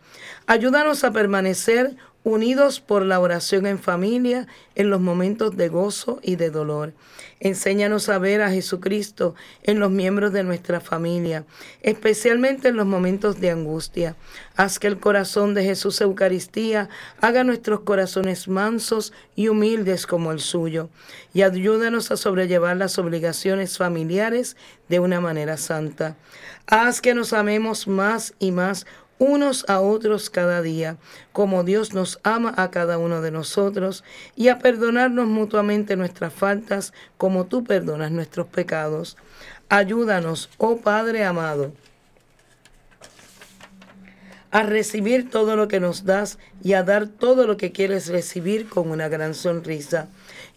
[0.48, 6.36] Ayúdanos a permanecer unidos por la oración en familia en los momentos de gozo y
[6.36, 6.92] de dolor.
[7.40, 11.44] Enséñanos a ver a Jesucristo en los miembros de nuestra familia,
[11.82, 14.14] especialmente en los momentos de angustia.
[14.54, 16.88] Haz que el corazón de Jesús Eucaristía
[17.20, 20.88] haga nuestros corazones mansos y humildes como el suyo,
[21.34, 24.56] y ayúdanos a sobrellevar las obligaciones familiares
[24.88, 26.16] de una manera santa.
[26.66, 28.86] Haz que nos amemos más y más
[29.22, 30.96] unos a otros cada día,
[31.32, 34.02] como Dios nos ama a cada uno de nosotros,
[34.34, 39.16] y a perdonarnos mutuamente nuestras faltas, como tú perdonas nuestros pecados.
[39.68, 41.72] Ayúdanos, oh Padre amado,
[44.50, 48.68] a recibir todo lo que nos das y a dar todo lo que quieres recibir
[48.68, 50.08] con una gran sonrisa.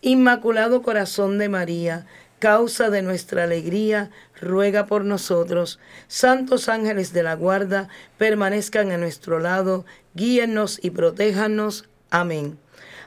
[0.02, 2.08] Inmaculado Corazón de María,
[2.40, 5.80] causa de nuestra alegría, ruega por nosotros.
[6.08, 11.86] Santos ángeles de la guarda, permanezcan a nuestro lado, guíennos y protéjanos.
[12.10, 12.58] Amén.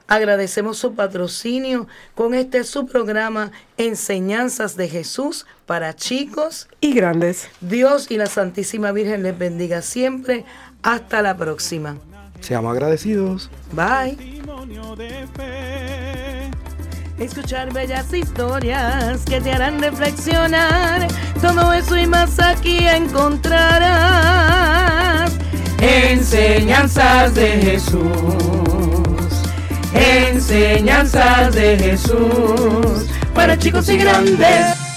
[0.08, 6.66] Agradecemos su patrocinio con este su programa Enseñanzas de Jesús para chicos.
[6.80, 7.50] Y grandes.
[7.60, 10.46] Dios y la Santísima Virgen les bendiga siempre.
[10.82, 11.98] Hasta la próxima.
[12.40, 13.50] Seamos agradecidos.
[13.72, 14.16] Bye.
[17.18, 21.08] Escuchar bellas historias que te harán reflexionar.
[21.40, 23.88] Todo eso y más aquí encontrarás.
[25.80, 28.02] Enseñanzas de Jesús.
[29.94, 34.87] Enseñanzas de Jesús para chicos y grandes.